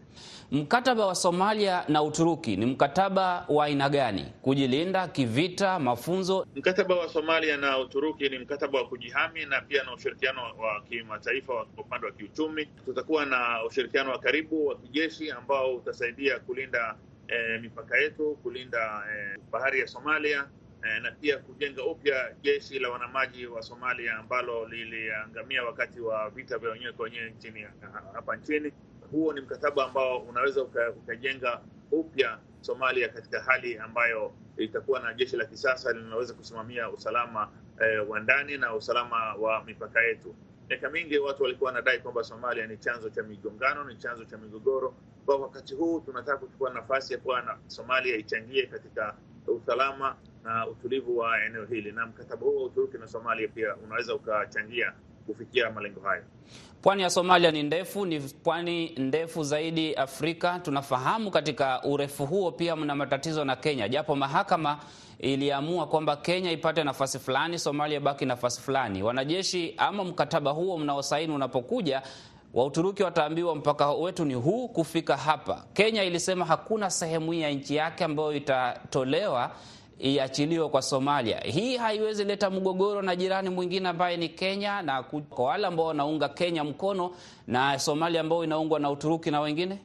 Mkataba 0.52 1.06
wa 1.06 1.14
Somalia 1.14 1.84
na 1.88 2.02
Uturuki 2.02 2.56
ni 2.56 2.66
mkataba 2.66 3.46
wa 3.48 3.64
aina 3.64 3.88
gani? 3.88 4.32
Kujilinda 4.42 5.08
kivita, 5.08 5.78
mafunzo? 5.78 6.46
Mkataba 6.56 6.94
wa 6.94 7.08
Somalia 7.08 7.56
na 7.56 7.78
Uturuki 7.78 8.28
ni 8.28 8.38
mkataba 8.38 8.78
wa 8.78 8.88
kujihami 8.88 9.46
na 9.46 9.60
pia 9.60 9.82
na 9.84 9.94
ushirikiano 9.94 10.42
wa 10.42 10.82
kimataifa 10.88 11.54
wa 11.54 11.66
upande 11.78 12.06
wa 12.06 12.12
kiuchumi. 12.12 12.66
Tutakuwa 12.84 13.24
na 13.26 13.64
ushirikiano 13.64 14.10
wa 14.10 14.18
karibu 14.18 14.66
wa 14.66 14.76
kijeshi 14.78 15.30
ambao 15.30 15.74
utasaidia 15.76 16.38
kulinda 16.38 16.94
eh, 17.28 17.60
mipaka 17.62 17.98
yetu, 17.98 18.38
kulinda 18.42 19.02
eh, 19.12 19.38
bahari 19.52 19.80
ya 19.80 19.86
Somalia 19.86 20.48
eh, 20.84 21.02
na 21.02 21.10
pia 21.10 21.38
kujenga 21.38 21.84
upya 21.84 22.34
jeshi 22.42 22.78
la 22.78 22.88
wanamaji 22.90 23.46
wa 23.46 23.62
Somalia 23.62 24.14
ambalo 24.16 24.68
liliangamia 24.68 25.64
wakati 25.64 26.00
wa 26.00 26.30
vita 26.30 26.58
vya 26.58 26.70
wenyewe 26.70 26.92
kwa 26.92 27.04
wenyewe 27.04 27.30
nchini 27.30 27.66
hapa 28.12 28.36
nchini. 28.36 28.72
Huo 29.10 29.32
ni 29.32 29.40
mkataba 29.40 29.84
ambao 29.84 30.18
unaweza 30.18 30.62
ukajenga 30.96 31.60
upya 31.92 32.38
Somalia 32.60 33.08
katika 33.08 33.40
hali 33.42 33.78
ambayo 33.78 34.32
itakuwa 34.56 35.00
na 35.00 35.14
jeshi 35.14 35.36
la 35.36 35.44
kisasa 35.44 35.92
linaweza 35.92 36.34
kusimamia 36.34 36.90
usalama 36.90 37.48
eh, 37.80 38.10
wa 38.10 38.20
ndani 38.20 38.58
na 38.58 38.74
usalama 38.74 39.34
wa 39.34 39.64
mipaka 39.64 40.00
yetu. 40.00 40.34
Miaka 40.68 40.90
mingi 40.90 41.18
watu 41.18 41.42
walikuwa 41.42 41.68
wanadai 41.72 41.98
kwamba 41.98 42.24
Somalia 42.24 42.66
ni 42.66 42.76
chanzo 42.76 43.10
cha 43.10 43.22
migongano, 43.22 43.84
ni 43.84 43.96
chanzo 43.96 44.24
cha 44.24 44.38
migogoro. 44.38 44.94
Kwa 45.26 45.36
wakati 45.36 45.74
huu 45.74 46.00
tunataka 46.00 46.36
kuchukua 46.38 46.70
nafasi 46.70 47.12
ya 47.12 47.18
kuwa 47.18 47.42
na 47.42 47.58
Somalia 47.66 48.16
ichangie 48.16 48.66
katika 48.66 49.14
usalama 49.46 50.16
na 50.44 50.66
utulivu 50.68 51.18
wa 51.18 51.44
eneo 51.44 51.64
hili, 51.64 51.92
na 51.92 52.06
mkataba 52.06 52.42
huu 52.46 52.56
wa 52.56 52.64
Uturuki 52.64 52.98
na 52.98 53.06
Somalia 53.06 53.48
pia 53.48 53.76
unaweza 53.76 54.14
ukachangia 54.14 54.92
kufikia 55.26 55.70
malengo 55.70 56.00
hayo. 56.00 56.22
Pwani 56.82 57.02
ya 57.02 57.10
Somalia 57.10 57.50
ni 57.50 57.62
ndefu, 57.62 58.06
ni 58.06 58.20
pwani 58.20 58.88
ndefu 58.96 59.42
zaidi 59.44 59.94
Afrika. 59.94 60.58
Tunafahamu 60.58 61.30
katika 61.30 61.82
urefu 61.84 62.26
huo 62.26 62.52
pia 62.52 62.76
mna 62.76 62.94
matatizo 62.94 63.44
na 63.44 63.56
Kenya, 63.56 63.88
japo 63.88 64.16
mahakama 64.16 64.78
iliamua 65.18 65.86
kwamba 65.86 66.16
Kenya 66.16 66.50
ipate 66.52 66.84
nafasi 66.84 67.18
fulani, 67.18 67.58
Somalia 67.58 68.00
baki 68.00 68.24
nafasi 68.26 68.60
fulani. 68.60 69.02
Wanajeshi 69.02 69.74
ama 69.76 70.04
mkataba 70.04 70.50
huo 70.50 70.78
mnaosaini 70.78 71.34
unapokuja 71.34 72.02
wa 72.54 72.64
Uturuki 72.64 73.02
wataambiwa 73.02 73.54
mpaka 73.54 73.90
wetu 73.92 74.24
ni 74.24 74.34
huu 74.34 74.68
kufika 74.68 75.16
hapa. 75.16 75.64
Kenya 75.72 76.04
ilisema 76.04 76.44
hakuna 76.44 76.90
sehemu 76.90 77.32
hii 77.32 77.40
ya 77.40 77.50
nchi 77.50 77.76
yake 77.76 78.04
ambayo 78.04 78.32
itatolewa 78.32 79.50
iachiliwe 79.98 80.68
kwa 80.68 80.82
Somalia. 80.82 81.40
Hii 81.40 81.76
haiwezi 81.76 82.24
leta 82.24 82.50
mgogoro 82.50 83.02
na 83.02 83.16
jirani 83.16 83.48
mwingine 83.50 83.88
ambaye 83.88 84.16
ni 84.16 84.28
Kenya, 84.28 84.82
na 84.82 85.02
kwa 85.02 85.44
wale 85.44 85.66
ambao 85.66 85.86
wanaunga 85.86 86.28
Kenya 86.28 86.64
mkono 86.64 87.16
na 87.46 87.78
Somalia 87.78 88.20
ambao 88.20 88.44
inaungwa 88.44 88.80
na 88.80 88.90
Uturuki 88.90 89.30
na 89.30 89.40
wengine. 89.40 89.78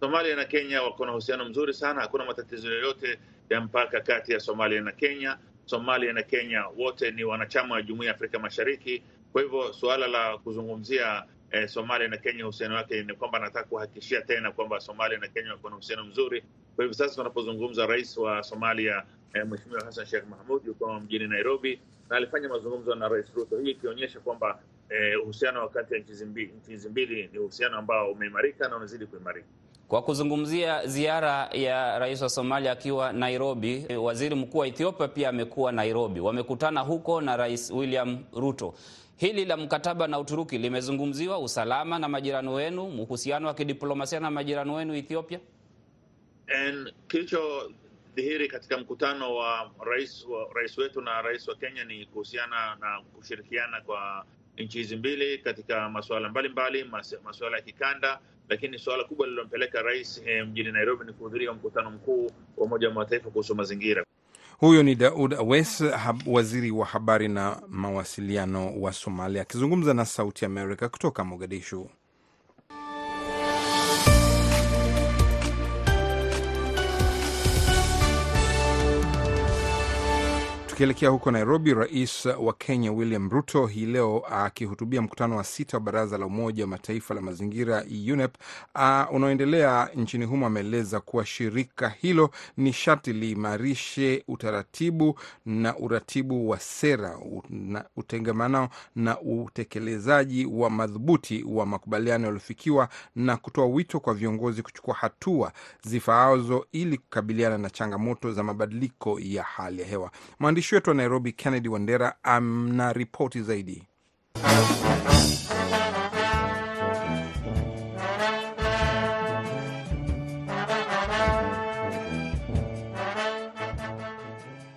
Somalia 0.00 0.36
na 0.36 0.44
Kenya 0.44 0.82
wako 0.82 1.06
na 1.06 1.12
uhusiano 1.12 1.44
mzuri 1.44 1.74
sana, 1.74 2.00
hakuna 2.00 2.24
matatizo 2.24 2.68
yoyote 2.72 3.18
ya 3.50 3.60
mpaka 3.60 4.00
kati 4.00 4.32
ya 4.32 4.40
Somalia 4.40 4.80
na 4.80 4.92
Kenya. 4.92 5.38
Somalia 5.64 6.12
na 6.12 6.22
Kenya 6.22 6.64
wote 6.78 7.10
ni 7.10 7.24
wanachama 7.24 7.74
wa 7.74 7.82
Jumuiya 7.82 8.08
ya 8.10 8.14
Afrika 8.14 8.38
Mashariki. 8.38 9.02
Kwa 9.32 9.42
hivyo 9.42 9.72
suala 9.72 10.06
la 10.06 10.38
kuzungumzia 10.38 11.24
eh, 11.50 11.68
Somalia 11.68 12.08
na 12.08 12.16
Kenya 12.16 12.44
uhusiano 12.44 12.74
wake 12.74 13.02
ni 13.02 13.14
kwamba 13.14 13.38
nataka 13.38 13.64
kuhakikishia 13.68 14.20
tena 14.22 14.52
kwamba 14.52 14.80
Somalia 14.80 15.18
na 15.18 15.28
Kenya 15.28 15.50
wako 15.52 15.68
na 15.70 15.76
uhusiano 15.76 16.04
mzuri. 16.04 16.44
Kwa 16.76 16.84
hivyo 16.84 16.94
sasa 16.98 17.14
tunapozungumza, 17.14 17.86
rais 17.86 18.16
wa 18.16 18.42
Somalia 18.42 19.02
eh, 19.34 19.46
Mheshimiwa 19.46 19.84
Hassan 19.84 20.06
Sheikh 20.06 20.24
Mahmud 20.30 20.66
yuko 20.66 21.00
mjini 21.00 21.28
Nairobi 21.28 21.80
na 22.10 22.16
alifanya 22.16 22.48
mazungumzo 22.48 22.94
na 22.94 23.08
Rais 23.08 23.26
Ruto, 23.34 23.58
hii 23.58 23.70
ikionyesha 23.70 24.20
kwamba 24.20 24.58
eh, 24.90 25.22
uhusiano 25.22 25.68
kati 25.68 25.94
ya 25.94 26.00
nchi 26.00 26.12
hizi 26.68 26.88
mbili 26.88 27.28
ni 27.32 27.38
uhusiano 27.38 27.76
ambao 27.78 28.10
umeimarika 28.12 28.68
na 28.68 28.76
unazidi 28.76 29.06
kuimarika. 29.06 29.46
Kwa 29.88 30.02
kuzungumzia 30.02 30.86
ziara 30.86 31.48
ya 31.52 31.98
rais 31.98 32.22
wa 32.22 32.28
Somalia 32.28 32.72
akiwa 32.72 33.12
Nairobi, 33.12 33.86
waziri 33.96 34.34
mkuu 34.34 34.58
wa 34.58 34.66
Ethiopia 34.66 35.08
pia 35.08 35.28
amekuwa 35.28 35.72
Nairobi, 35.72 36.20
wamekutana 36.20 36.80
huko 36.80 37.20
na 37.20 37.36
Rais 37.36 37.70
William 37.70 38.18
Ruto. 38.32 38.74
Hili 39.16 39.44
la 39.44 39.56
mkataba 39.56 40.06
na 40.06 40.18
Uturuki 40.18 40.58
limezungumziwa, 40.58 41.38
usalama 41.38 41.98
na 41.98 42.08
majirani 42.08 42.48
wenu, 42.48 42.84
uhusiano 43.02 43.46
wa 43.48 43.54
kidiplomasia 43.54 44.20
na 44.20 44.30
majirani 44.30 44.70
wenu 44.72 44.94
Ethiopia. 44.94 45.40
Kilichodhihiri 47.08 48.48
katika 48.48 48.78
mkutano 48.78 49.34
wa 49.34 49.70
rais 49.84 50.26
wa 50.26 50.48
rais 50.54 50.78
wetu 50.78 51.00
na 51.00 51.22
rais 51.22 51.48
wa 51.48 51.54
Kenya 51.56 51.84
ni 51.84 52.06
kuhusiana 52.06 52.76
na 52.80 53.00
kushirikiana 53.16 53.80
kwa 53.80 54.24
nchi 54.58 54.78
hizi 54.78 54.96
mbili 54.96 55.38
katika 55.38 55.88
masuala 55.88 56.28
mbalimbali, 56.28 56.84
masuala 57.24 57.56
ya 57.56 57.62
kikanda, 57.62 58.18
lakini 58.48 58.78
suala 58.78 59.04
kubwa 59.04 59.26
lililompeleka 59.26 59.82
rais 59.82 60.22
eh, 60.26 60.46
mjini 60.46 60.72
Nairobi 60.72 61.04
ni 61.06 61.12
kuhudhuria 61.12 61.52
mkutano 61.52 61.90
mkuu 61.90 62.26
wa 62.56 62.64
Umoja 62.66 62.88
wa 62.88 62.94
Mataifa 62.94 63.30
kuhusu 63.30 63.54
mazingira. 63.54 64.04
Huyo 64.58 64.82
ni 64.82 64.94
Daud 64.94 65.34
Awes, 65.34 65.84
waziri 66.26 66.70
wa 66.70 66.86
habari 66.86 67.28
na 67.28 67.62
mawasiliano 67.68 68.80
wa 68.80 68.92
Somalia, 68.92 69.42
akizungumza 69.42 69.94
na 69.94 70.04
Sauti 70.04 70.44
Amerika 70.44 70.88
kutoka 70.88 71.24
Mogadishu. 71.24 71.90
Tukielekea 80.82 81.08
huko 81.10 81.30
Nairobi, 81.30 81.74
rais 81.74 82.26
wa 82.26 82.52
Kenya 82.52 82.92
William 82.92 83.30
Ruto 83.30 83.66
hii 83.66 83.86
leo 83.86 84.22
akihutubia 84.30 85.02
mkutano 85.02 85.36
wa 85.36 85.44
sita 85.44 85.76
wa 85.76 85.80
baraza 85.80 86.18
la 86.18 86.26
Umoja 86.26 86.64
wa 86.64 86.68
Mataifa 86.68 87.14
la 87.14 87.20
mazingira 87.20 87.84
UNEP 88.12 88.34
unaoendelea 89.12 89.88
nchini 89.96 90.24
humo, 90.24 90.46
ameeleza 90.46 91.00
kuwa 91.00 91.26
shirika 91.26 91.88
hilo 91.88 92.30
ni 92.56 92.72
sharti 92.72 93.12
liimarishe 93.12 94.24
utaratibu 94.28 95.18
na 95.46 95.76
uratibu 95.78 96.48
wa 96.48 96.58
sera 96.60 97.18
na 97.50 97.84
utengemanao 97.96 98.68
na 98.96 99.20
utekelezaji 99.20 100.46
wa 100.46 100.70
madhubuti 100.70 101.44
wa 101.48 101.66
makubaliano 101.66 102.24
yaliyofikiwa 102.24 102.88
na 103.16 103.36
kutoa 103.36 103.66
wito 103.66 104.00
kwa 104.00 104.14
viongozi 104.14 104.62
kuchukua 104.62 104.94
hatua 104.94 105.52
zifaazo 105.86 106.66
ili 106.72 106.98
kukabiliana 106.98 107.58
na 107.58 107.70
changamoto 107.70 108.32
za 108.32 108.42
mabadiliko 108.42 109.20
ya 109.20 109.42
hali 109.42 109.80
ya 109.80 109.86
hewa. 109.88 110.10
Mwandishi 110.40 110.71
wetu 110.74 110.90
wa 110.90 110.94
Nairobi, 110.96 111.32
Kennedy 111.32 111.68
Wandera, 111.68 112.14
ana 112.22 112.92
ripoti 112.92 113.42
zaidi. 113.42 113.82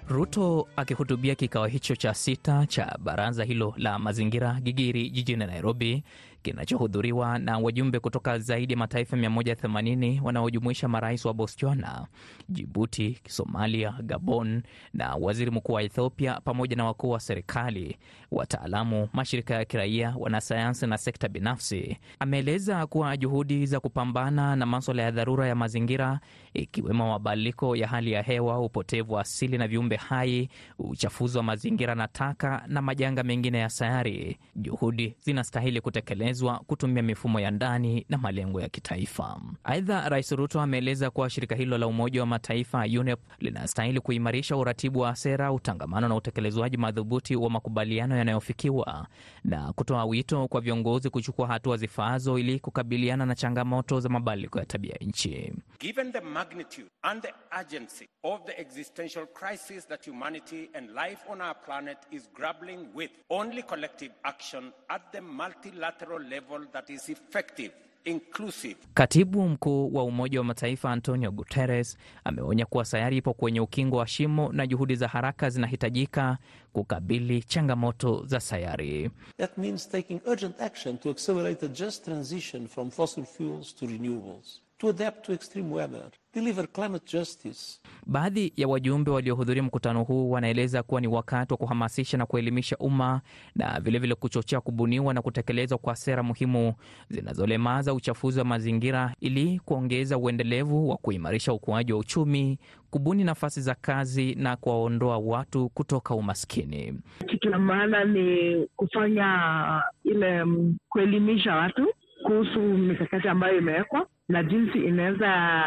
Ruto 0.09 0.67
akihutubia 0.75 1.35
kikao 1.35 1.65
hicho 1.65 1.95
cha 1.95 2.13
sita 2.13 2.65
cha 2.65 2.97
baraza 2.99 3.43
hilo 3.43 3.73
la 3.77 3.99
mazingira 3.99 4.53
Gigiri 4.61 5.09
jijini 5.09 5.45
Nairobi, 5.45 6.03
kinachohudhuriwa 6.45 7.39
na 7.39 7.57
wajumbe 7.57 7.99
kutoka 7.99 8.39
zaidi 8.39 8.73
ya 8.73 8.79
mataifa 8.79 9.17
180 9.17 10.21
wanaojumuisha 10.23 10.87
marais 10.87 11.25
wa 11.25 11.33
Botswana, 11.33 12.07
Jibuti, 12.49 13.17
Somalia, 13.27 13.93
Gabon 14.03 14.61
na 14.93 15.15
waziri 15.15 15.51
mkuu 15.51 15.73
wa 15.73 15.83
Ethiopia, 15.83 16.41
pamoja 16.43 16.75
na 16.75 16.85
wakuu 16.85 17.09
wa 17.09 17.19
serikali, 17.19 17.97
wataalamu, 18.31 19.09
mashirika 19.13 19.53
ya 19.55 19.65
kiraia, 19.65 20.15
wanasayansi 20.17 20.87
na 20.87 20.97
sekta 20.97 21.27
binafsi. 21.29 21.97
Ameeleza 22.19 22.87
kuwa 22.87 23.17
juhudi 23.17 23.65
za 23.65 23.79
kupambana 23.79 24.55
na 24.55 24.65
maswala 24.65 25.03
ya 25.03 25.11
dharura 25.11 25.47
ya 25.47 25.55
mazingira, 25.55 26.19
ikiwemo 26.53 27.09
mabadiliko 27.09 27.75
ya 27.75 27.87
hali 27.87 28.11
ya 28.11 28.21
hewa, 28.21 28.59
upotevu 28.59 29.13
wa 29.13 29.21
asili 29.21 29.57
na 29.57 29.67
viumbe 29.67 29.95
hai, 29.95 30.49
uchafuzi 30.79 31.37
wa 31.37 31.43
mazingira 31.43 31.95
na 31.95 32.07
taka 32.07 32.63
na 32.67 32.81
majanga 32.81 33.23
mengine 33.23 33.57
ya 33.59 33.69
sayari, 33.69 34.37
juhudi 34.55 35.15
zinastahili 35.21 35.81
kutekelezwa 35.81 36.34
kutumia 36.43 37.03
mifumo 37.03 37.39
ya 37.39 37.51
ndani 37.51 38.05
na 38.09 38.17
malengo 38.17 38.61
ya 38.61 38.69
kitaifa. 38.69 39.41
Aidha, 39.63 40.09
Rais 40.09 40.31
Ruto 40.31 40.61
ameeleza 40.61 41.09
kuwa 41.09 41.29
shirika 41.29 41.55
hilo 41.55 41.77
la 41.77 41.87
Umoja 41.87 42.19
wa 42.21 42.25
Mataifa 42.27 42.79
UNEP 42.99 43.19
linastahili 43.39 43.99
kuimarisha 43.99 44.57
uratibu 44.57 44.99
wa 44.99 45.15
sera, 45.15 45.51
utangamano 45.51 46.07
na 46.07 46.15
utekelezwaji 46.15 46.77
madhubuti 46.77 47.35
wa 47.35 47.49
makubaliano 47.49 48.17
yanayofikiwa 48.17 49.07
na 49.43 49.73
kutoa 49.73 50.05
wito 50.05 50.47
kwa 50.47 50.61
viongozi 50.61 51.09
kuchukua 51.09 51.47
hatua 51.47 51.77
zifaazo 51.77 52.39
ili 52.39 52.59
kukabiliana 52.59 53.25
na 53.25 53.35
changamoto 53.35 53.99
za 53.99 54.09
mabadiliko 54.09 54.59
ya 54.59 54.65
tabia 54.65 54.95
nchi. 55.01 55.53
Given 55.79 56.11
the 56.11 56.21
magnitude 56.21 56.87
and 57.01 57.21
the 57.21 57.33
urgency 57.59 58.07
of 58.23 58.41
the 58.45 58.61
existential 58.61 59.27
crisis 59.27 59.87
that 59.87 60.07
humanity 60.09 60.69
and 60.73 60.89
life 60.89 61.19
on 61.29 61.41
our 61.41 61.55
planet 61.65 61.97
is 62.11 62.29
grappling 62.33 62.87
with, 62.95 63.11
only 63.29 63.63
collective 63.63 64.11
action 64.23 64.71
at 64.87 65.01
the 65.11 65.21
multilateral 65.21 66.24
level 66.29 66.65
that 66.73 66.89
is 66.89 67.09
effective 67.09 67.71
inclusive. 68.05 68.75
Katibu 68.93 69.49
mkuu 69.49 69.95
wa 69.95 70.03
Umoja 70.03 70.39
wa 70.39 70.45
Mataifa 70.45 70.91
Antonio 70.91 71.31
Guterres 71.31 71.97
ameonya 72.23 72.65
kuwa 72.65 72.85
sayari 72.85 73.17
ipo 73.17 73.33
kwenye 73.33 73.59
ukingo 73.59 73.97
wa 73.97 74.07
shimo 74.07 74.51
na 74.53 74.67
juhudi 74.67 74.95
za 74.95 75.07
haraka 75.07 75.49
zinahitajika 75.49 76.37
kukabili 76.73 77.43
changamoto 77.43 78.23
za 78.25 78.39
sayari. 78.39 79.11
That 79.37 79.57
means 79.57 79.89
taking 79.89 80.19
urgent 80.25 80.61
action 80.61 80.97
to 80.97 81.09
accelerate 81.09 81.65
a 81.65 81.69
just 81.69 82.05
transition 82.05 82.67
from 82.67 82.91
fossil 82.91 83.23
fuels 83.23 83.75
to 83.75 83.85
renewables, 83.85 84.61
to 84.77 84.89
adapt 84.89 85.25
to 85.25 85.33
extreme 85.33 85.69
weather, 85.71 86.09
deliver 86.33 86.67
climate 86.67 87.05
justice. 87.17 87.79
Baadhi 88.05 88.53
ya 88.55 88.67
wajumbe 88.67 89.11
waliohudhuria 89.11 89.63
mkutano 89.63 90.03
huu 90.03 90.29
wanaeleza 90.31 90.83
kuwa 90.83 91.01
ni 91.01 91.07
wakati 91.07 91.53
wa 91.53 91.57
kuhamasisha 91.57 92.17
na 92.17 92.25
kuelimisha 92.25 92.77
umma 92.77 93.21
na 93.55 93.65
vilevile 93.67 93.99
vile 93.99 94.15
kuchochea 94.15 94.61
kubuniwa 94.61 95.13
na 95.13 95.21
kutekelezwa 95.21 95.77
kwa 95.77 95.95
sera 95.95 96.23
muhimu 96.23 96.73
zinazolemaza 97.09 97.93
uchafuzi 97.93 98.39
wa 98.39 98.45
mazingira 98.45 99.13
ili 99.19 99.59
kuongeza 99.65 100.17
uendelevu 100.17 100.89
wa 100.89 100.97
kuimarisha 100.97 101.53
ukuaji 101.53 101.93
wa 101.93 101.99
uchumi, 101.99 102.59
kubuni 102.89 103.23
nafasi 103.23 103.61
za 103.61 103.75
kazi 103.75 104.35
na 104.35 104.55
kuwaondoa 104.55 105.17
watu 105.17 105.69
kutoka 105.69 106.15
umaskini. 106.15 106.99
Kitu 107.27 107.49
ya 107.49 107.59
maana 107.59 108.03
ni 108.03 108.55
kufanya 108.75 109.83
ile 110.03 110.41
um, 110.41 110.77
kuelimisha 110.89 111.55
watu 111.55 111.87
kuhusu 112.25 112.59
mikakati 112.59 113.27
ambayo 113.27 113.57
imewekwa 113.57 114.07
na 114.29 114.43
jinsi 114.43 114.77
inaweza 114.79 115.63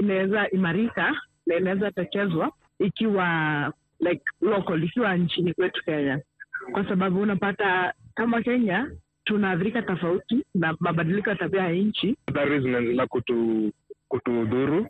inaweza 0.00 0.50
imarika 0.50 1.20
na 1.46 1.56
inaweza 1.56 1.90
tekezwa 1.90 2.52
ikiwa 2.78 3.72
like 4.00 4.22
local, 4.40 4.84
ikiwa 4.84 5.16
nchini 5.16 5.54
kwetu 5.54 5.84
Kenya, 5.84 6.20
kwa 6.72 6.88
sababu 6.88 7.20
unapata 7.20 7.92
kama 8.14 8.42
Kenya 8.42 8.90
tunaathirika 9.24 9.82
tofauti 9.82 10.44
na 10.54 10.76
mabadiliko 10.80 11.30
ya 11.30 11.36
tabia 11.36 11.62
ya 11.62 11.72
nchi. 11.72 12.16
Athari 12.26 12.60
zinaendelea 12.60 13.06
kutu 13.06 13.70
kutuudhuru. 14.08 14.86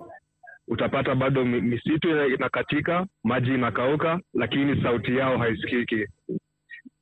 Utapata 0.68 1.14
bado 1.14 1.44
misitu 1.44 2.26
inakatika, 2.26 3.06
maji 3.24 3.54
inakauka, 3.54 4.20
lakini 4.34 4.82
sauti 4.82 5.16
yao 5.16 5.38
haisikiki. 5.38 6.06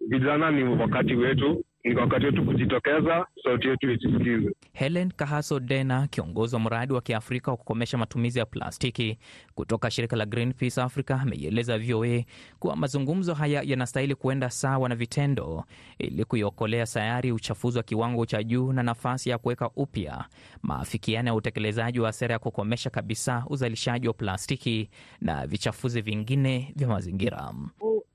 Vijana, 0.09 0.51
ni 0.51 0.65
wakati 0.65 1.15
wetu 1.15 1.65
ni 1.85 1.95
wakati 1.95 2.27
wetu 2.27 2.45
kujitokeza, 2.45 3.27
sauti 3.45 3.69
yetu 3.69 3.91
isisikizwe. 3.91 4.53
Helen 4.73 5.11
Kahaso 5.17 5.61
Dena, 5.61 6.07
kiongozi 6.07 6.55
wa 6.55 6.61
mradi 6.61 6.93
wa 6.93 7.01
kiafrika 7.01 7.51
wa 7.51 7.57
kukomesha 7.57 7.99
matumizi 7.99 8.39
ya 8.39 8.47
plastiki 8.47 9.19
kutoka 9.55 9.91
shirika 9.91 10.17
la 10.17 10.27
Greenpeace 10.27 10.81
Africa, 10.83 11.11
ameieleza 11.11 11.79
VOA 11.79 12.23
kuwa 12.59 12.77
mazungumzo 12.77 13.35
haya 13.35 13.63
yanastahili 13.63 14.15
kuenda 14.15 14.51
sawa 14.51 14.89
na 14.89 14.95
vitendo 14.95 15.65
ili 15.99 16.25
kuiokolea 16.25 16.87
sayari 16.87 17.33
uchafuzi 17.33 17.79
wa 17.79 17.85
kiwango 17.85 18.27
cha 18.27 18.43
juu 18.43 18.73
na 18.73 18.83
nafasi 18.83 19.31
ya 19.31 19.39
kuweka 19.39 19.71
upya 19.77 20.25
maafikiano 20.63 21.29
ya 21.29 21.35
utekelezaji 21.35 22.01
wa 22.01 22.13
sera 22.13 22.33
ya 22.33 22.39
kukomesha 22.39 22.91
kabisa 22.91 23.45
uzalishaji 23.49 24.09
wa 24.09 24.15
plastiki 24.15 24.91
na 25.21 25.47
vichafuzi 25.47 26.01
vingine 26.01 26.73
vya 26.77 26.89
mazingira. 26.89 27.53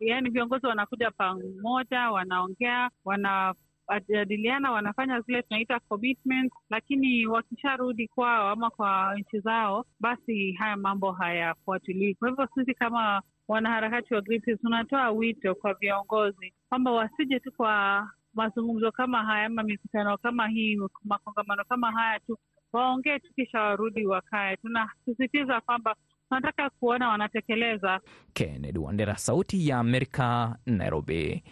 Yaani 0.06 0.30
viongozi 0.30 0.68
wanakuja 0.68 1.12
pamoja, 1.12 2.12
wanaongea, 2.12 2.90
wanajadiliana, 3.06 4.72
wanafanya 4.72 5.22
zile 5.22 5.42
tunaita 5.42 5.80
commitment, 5.80 6.54
lakini 6.70 7.28
wakisharudi 7.28 8.08
kwao 8.08 8.50
ama 8.50 8.70
kwa 8.70 9.16
nchi 9.20 9.40
zao, 9.40 9.86
basi 10.00 10.52
haya 10.52 10.78
mambo 10.78 11.12
hayafuatilii. 11.12 12.14
Kwa 12.16 12.30
hivyo 12.30 12.48
sisi 12.56 12.74
kama 12.74 13.22
wanaharakati 13.48 14.14
wa 14.14 14.22
Greenpeace 14.22 14.62
tunatoa 14.62 15.10
wito 15.12 15.56
kwa 15.56 15.74
viongozi 15.74 16.54
kwamba 16.70 16.92
wasije 16.92 17.40
tu 17.40 17.52
kwa 17.52 18.08
mazungumzo 18.34 18.92
kama 18.92 19.24
haya 19.24 19.46
ama 19.46 19.64
mikutano 19.64 20.18
kama 20.18 20.48
hii, 20.48 20.80
makongamano 21.04 21.64
kama 21.70 21.92
haya 21.92 22.20
tu, 22.20 22.38
waongee 22.74 23.20
tu 23.20 23.34
kisha 23.34 23.62
warudi 23.62 24.06
wakae. 24.06 24.58
Tunasisitiza 24.58 25.62
kwamba 25.62 25.96
tunataka 26.30 26.70
kuona 26.70 27.10
wanatekeleza. 27.10 28.00
Kennedy 28.34 28.80
Wandera, 28.80 29.16
Sauti 29.18 29.68
ya 29.68 29.80
Amerika, 29.80 30.58
Nairobi. 30.66 31.44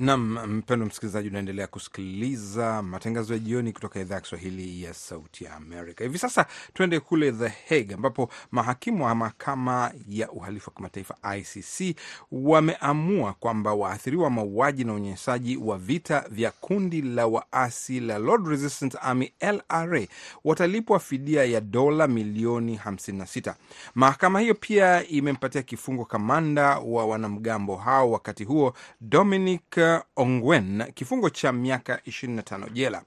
Nam 0.00 0.38
mpendo 0.46 0.86
msikilizaji, 0.86 1.28
unaendelea 1.28 1.66
kusikiliza 1.66 2.82
matangazo 2.82 3.32
ya 3.32 3.38
jioni 3.38 3.72
kutoka 3.72 4.00
idhaa 4.00 4.14
ya 4.14 4.20
Kiswahili 4.20 4.82
ya 4.82 4.94
Sauti 4.94 5.44
ya 5.44 5.54
Amerika. 5.56 6.04
Hivi 6.04 6.18
sasa 6.18 6.46
tuende 6.74 7.00
kule 7.00 7.32
The 7.32 7.48
Hague 7.48 7.94
ambapo 7.94 8.30
mahakimu 8.50 9.04
wa 9.04 9.14
mahakama 9.14 9.92
ya 10.08 10.30
uhalifu 10.30 10.70
wa 10.70 10.74
kimataifa 10.76 11.36
ICC 11.36 11.96
wameamua 12.32 13.32
kwamba 13.32 13.74
waathiriwa 13.74 14.30
mauaji 14.30 14.84
na 14.84 14.94
unyenyesaji 14.94 15.56
wa 15.56 15.78
vita 15.78 16.24
vya 16.30 16.50
kundi 16.50 17.02
la 17.02 17.26
waasi 17.26 18.00
la 18.00 18.18
Lord 18.18 18.46
Resistance 18.46 18.98
Army 19.02 19.32
LRA 19.40 20.06
watalipwa 20.44 20.98
fidia 20.98 21.44
ya 21.44 21.60
dola 21.60 22.08
milioni 22.08 22.80
56. 22.86 23.54
Mahakama 23.94 24.40
hiyo 24.40 24.54
pia 24.54 25.06
imempatia 25.08 25.62
kifungo 25.62 26.04
kamanda 26.04 26.78
wa 26.78 27.06
wanamgambo 27.06 27.76
hao 27.76 28.10
wakati 28.10 28.44
huo 28.44 28.74
Dominic 29.00 29.89
Ongwen 30.16 30.84
kifungo 30.94 31.30
cha 31.30 31.52
miaka 31.52 31.96
25 31.96 32.70
jela. 32.72 33.02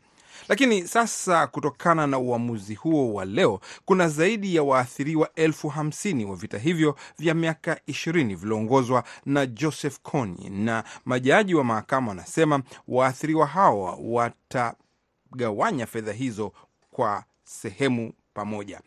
Lakini 0.50 0.88
sasa 0.88 1.48
kutokana 1.48 2.08
na 2.08 2.20
uamuzi 2.20 2.76
huo 2.76 3.14
wa 3.14 3.26
leo, 3.26 3.60
kuna 3.86 4.10
zaidi 4.10 4.56
ya 4.56 4.64
waathiriwa 4.64 5.30
elfu 5.36 5.70
hamsini 5.70 6.26
wa 6.26 6.36
vita 6.36 6.58
hivyo 6.58 6.96
vya 7.20 7.34
miaka 7.34 7.80
ishirini 7.88 8.36
vilioongozwa 8.36 9.04
na 9.26 9.46
Joseph 9.46 10.00
Kony, 10.00 10.50
na 10.50 10.84
majaji 11.06 11.56
wa 11.56 11.64
mahakama 11.64 12.08
wanasema 12.10 12.62
waathiriwa 12.88 13.48
hawa 13.48 13.98
watagawanya 14.02 15.86
fedha 15.86 16.12
hizo 16.14 16.52
kwa 16.92 17.24
sehemu 17.44 18.14
pamoja. 18.34 18.82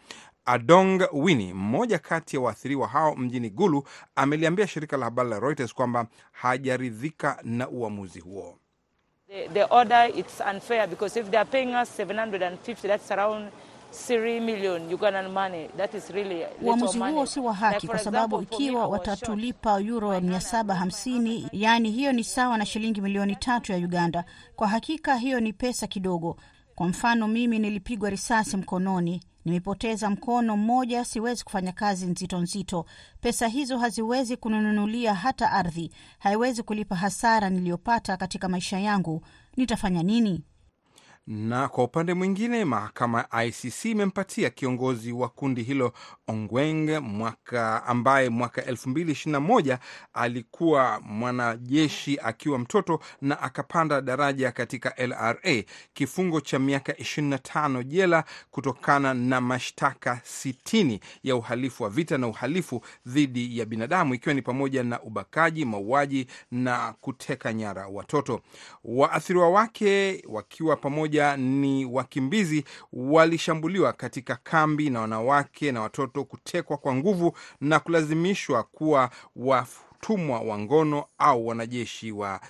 Adong 0.47 1.09
Wini, 1.13 1.55
mmoja 1.55 1.99
kati 1.99 2.37
ya 2.37 2.43
waathiriwa 2.43 2.89
hao 2.89 3.17
mjini 3.17 3.51
Gulu, 3.51 3.85
ameliambia 4.17 4.67
shirika 4.67 4.97
la 4.97 5.05
habari 5.05 5.31
la 5.31 5.41
Reuters 5.41 5.75
kwamba 5.75 6.07
hajaridhika 6.33 7.39
na 7.43 7.69
uamuzi 7.69 8.21
huo. 8.21 8.59
The, 9.29 9.49
the 9.49 9.65
order 9.71 10.11
it's 10.19 10.41
unfair 10.55 10.89
because 10.89 11.21
if 11.21 11.31
they 11.31 11.39
are 11.41 11.51
paying 11.51 11.75
us 11.83 11.99
750 12.01 12.75
that's 12.89 13.11
around 13.11 13.51
3 13.93 14.41
million 14.41 14.93
Ugandan 14.95 15.33
money 15.33 15.69
that 15.77 15.95
is 15.95 16.11
really 16.11 16.45
Uamuzi 16.63 16.99
huo 16.99 17.27
si 17.27 17.41
wa 17.41 17.55
haki 17.55 17.87
kwa 17.87 17.99
sababu 17.99 18.43
ikiwa 18.43 18.87
watatulipa 18.87 19.81
euro 19.81 20.19
750 20.19 21.49
yaani 21.53 21.91
hiyo 21.91 22.13
ni 22.13 22.25
sawa 22.25 22.59
na 22.59 22.67
shilingi 22.67 23.01
milioni 23.01 23.37
tatu 23.37 23.73
ya 23.73 23.79
Uganda. 23.79 24.25
Kwa 24.57 24.69
hakika 24.69 25.17
hiyo 25.17 25.41
ni 25.41 25.53
pesa 25.53 25.87
kidogo. 25.87 26.37
Kwa 26.75 26.89
mfano, 26.89 27.29
mimi 27.29 27.59
nilipigwa 27.59 28.11
risasi 28.11 28.57
mkononi, 28.57 29.23
nimepoteza 29.47 30.11
mkono 30.11 30.57
mmoja, 30.57 31.05
siwezi 31.05 31.45
kufanya 31.45 31.73
kazi 31.73 32.07
nzito 32.07 32.39
nzito. 32.39 32.87
Pesa 33.21 33.49
hizo 33.49 33.79
haziwezi 33.79 34.37
kununulia 34.37 35.15
hata 35.15 35.53
ardhi, 35.53 35.91
haiwezi 36.19 36.63
kulipa 36.63 36.97
hasara 36.97 37.51
niliyopata 37.51 38.17
katika 38.17 38.49
maisha 38.49 38.79
yangu. 38.81 39.23
Nitafanya 39.57 40.03
nini? 40.03 40.43
Na 41.27 41.69
kwa 41.69 41.85
upande 41.85 42.15
mwingine, 42.15 42.65
mahakama 42.65 43.25
ya 43.33 43.45
ICC 43.45 43.85
imempatia 43.85 44.51
kiongozi 44.51 45.13
wa 45.13 45.29
kundi 45.29 45.63
hilo 45.63 45.93
Ongweng 46.29 47.01
mwaka 47.01 47.85
ambaye 47.87 48.29
mwaka 48.29 48.61
2021 48.63 49.79
alikuwa 50.15 51.01
mwanajeshi 51.01 52.19
akiwa 52.23 52.59
mtoto 52.59 53.01
na 53.23 53.41
akapanda 53.43 54.01
daraja 54.01 54.53
katika 54.53 54.95
LRA 55.07 55.63
kifungo 55.95 56.41
cha 56.41 56.59
miaka 56.59 56.93
25 56.93 57.83
jela 57.85 58.25
kutokana 58.51 59.15
na 59.15 59.41
mashtaka 59.41 60.21
60 60.45 60.99
ya 61.23 61.37
uhalifu 61.37 61.83
wa 61.83 61.91
vita 61.91 62.19
na 62.19 62.29
uhalifu 62.29 62.81
dhidi 63.07 63.59
ya 63.59 63.65
binadamu 63.65 64.15
ikiwa 64.15 64.35
ni 64.35 64.43
pamoja 64.43 64.83
na 64.83 65.03
ubakaji, 65.03 65.65
mauaji 65.65 66.27
na 66.51 66.95
kuteka 67.01 67.53
nyara 67.53 67.87
watoto. 67.89 68.41
Waathiriwa 68.85 69.51
wake 69.51 70.23
wakiwa 70.29 70.77
pamoja 70.77 71.16
ni 71.37 71.85
wakimbizi 71.85 72.65
walishambuliwa 72.93 73.93
katika 73.93 74.37
kambi 74.37 74.91
na 74.91 75.01
wanawake 75.01 75.73
na 75.73 75.81
watoto 75.83 76.25
kutekwa 76.25 76.77
kwa 76.77 76.95
nguvu 76.95 77.37
na 77.61 77.81
kulazimishwa 77.81 78.63
kuwa 78.63 79.11
watumwa 79.37 80.41
wa 80.41 80.59
ngono 80.59 81.05
au 81.19 81.47
wanajeshi 81.47 82.13
wa 82.13 82.41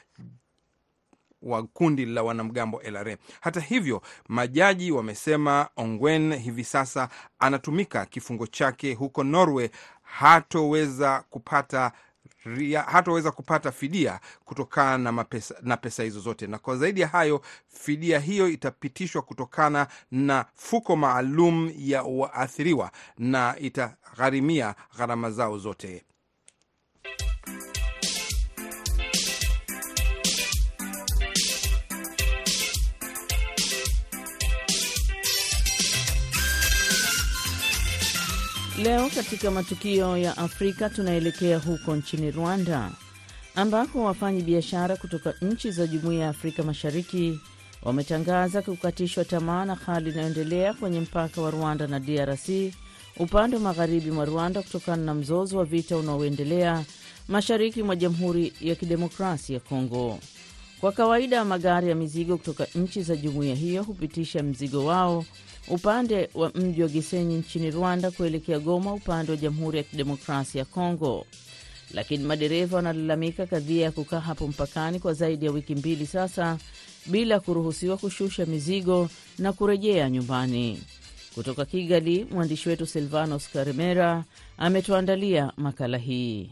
wa 1.42 1.62
kundi 1.62 2.06
la 2.06 2.22
wanamgambo 2.22 2.82
LRA. 2.82 3.16
Hata 3.40 3.60
hivyo, 3.60 4.02
majaji 4.28 4.92
wamesema 4.92 5.68
Ongwen 5.76 6.34
hivi 6.34 6.64
sasa 6.64 7.08
anatumika 7.38 8.06
kifungo 8.06 8.46
chake 8.46 8.94
huko 8.94 9.24
Norway, 9.24 9.70
hatoweza 10.02 11.24
kupata 11.30 11.92
hataweza 12.86 13.30
kupata 13.30 13.72
fidia 13.72 14.20
kutokana 14.44 14.98
na, 14.98 15.12
mapesa, 15.12 15.54
na 15.62 15.76
pesa 15.76 16.02
hizo 16.02 16.20
zote, 16.20 16.46
na 16.46 16.58
kwa 16.58 16.76
zaidi 16.76 17.00
ya 17.00 17.08
hayo, 17.08 17.40
fidia 17.68 18.18
hiyo 18.18 18.48
itapitishwa 18.48 19.22
kutokana 19.22 19.86
na 20.10 20.44
fuko 20.54 20.96
maalum 20.96 21.72
ya 21.76 22.02
waathiriwa 22.02 22.90
na 23.18 23.54
itagharimia 23.58 24.74
gharama 24.98 25.30
zao 25.30 25.58
zote. 25.58 26.04
Leo 38.82 39.10
katika 39.14 39.50
matukio 39.50 40.16
ya 40.16 40.36
Afrika 40.36 40.90
tunaelekea 40.90 41.58
huko 41.58 41.96
nchini 41.96 42.30
Rwanda 42.30 42.90
ambako 43.54 44.04
wafanyi 44.04 44.42
biashara 44.42 44.96
kutoka 44.96 45.34
nchi 45.42 45.70
za 45.70 45.86
Jumuiya 45.86 46.22
ya 46.24 46.28
Afrika 46.28 46.62
Mashariki 46.62 47.40
wametangaza 47.82 48.62
kukatishwa 48.62 49.24
tamaa 49.24 49.64
na 49.64 49.74
hali 49.74 50.10
inayoendelea 50.10 50.74
kwenye 50.74 51.00
mpaka 51.00 51.40
wa 51.42 51.50
Rwanda 51.50 51.86
na 51.86 52.00
DRC 52.00 52.48
upande 53.16 53.56
wa 53.56 53.62
magharibi 53.62 54.10
mwa 54.10 54.24
Rwanda 54.24 54.62
kutokana 54.62 55.02
na 55.04 55.14
mzozo 55.14 55.58
wa 55.58 55.64
vita 55.64 55.96
unaoendelea 55.96 56.84
mashariki 57.28 57.82
mwa 57.82 57.96
Jamhuri 57.96 58.52
ya 58.60 58.74
Kidemokrasia 58.74 59.54
ya 59.54 59.60
Kongo. 59.60 60.18
Kwa 60.80 60.92
kawaida 60.92 61.44
magari 61.44 61.88
ya 61.88 61.94
mizigo 61.94 62.36
kutoka 62.36 62.66
nchi 62.74 63.02
za 63.02 63.16
jumuiya 63.16 63.54
hiyo 63.54 63.82
hupitisha 63.82 64.42
mzigo 64.42 64.84
wao 64.84 65.24
upande 65.68 66.30
wa 66.34 66.50
mji 66.54 66.82
wa 66.82 66.88
Gisenyi 66.88 67.34
nchini 67.34 67.70
Rwanda 67.70 68.10
kuelekea 68.10 68.58
Goma 68.58 68.92
upande 68.94 69.30
wa 69.32 69.36
Jamhuri 69.36 69.78
ya 69.78 69.84
Kidemokrasia 69.84 70.58
ya 70.58 70.64
Kongo, 70.64 71.26
lakini 71.90 72.24
madereva 72.24 72.76
wanalalamika 72.76 73.46
kadhia 73.46 73.84
ya 73.84 73.90
kukaa 73.92 74.20
hapo 74.20 74.46
mpakani 74.48 75.00
kwa 75.00 75.12
zaidi 75.14 75.46
ya 75.46 75.52
wiki 75.52 75.74
mbili 75.74 76.06
sasa 76.06 76.58
bila 77.06 77.40
kuruhusiwa 77.40 77.96
kushusha 77.96 78.46
mizigo 78.46 79.08
na 79.38 79.52
kurejea 79.52 80.10
nyumbani. 80.10 80.82
Kutoka 81.34 81.64
Kigali, 81.64 82.24
mwandishi 82.30 82.68
wetu 82.68 82.86
Silvanos 82.86 83.48
Karemera 83.50 84.24
ametuandalia 84.58 85.52
makala 85.56 85.98
hii. 85.98 86.50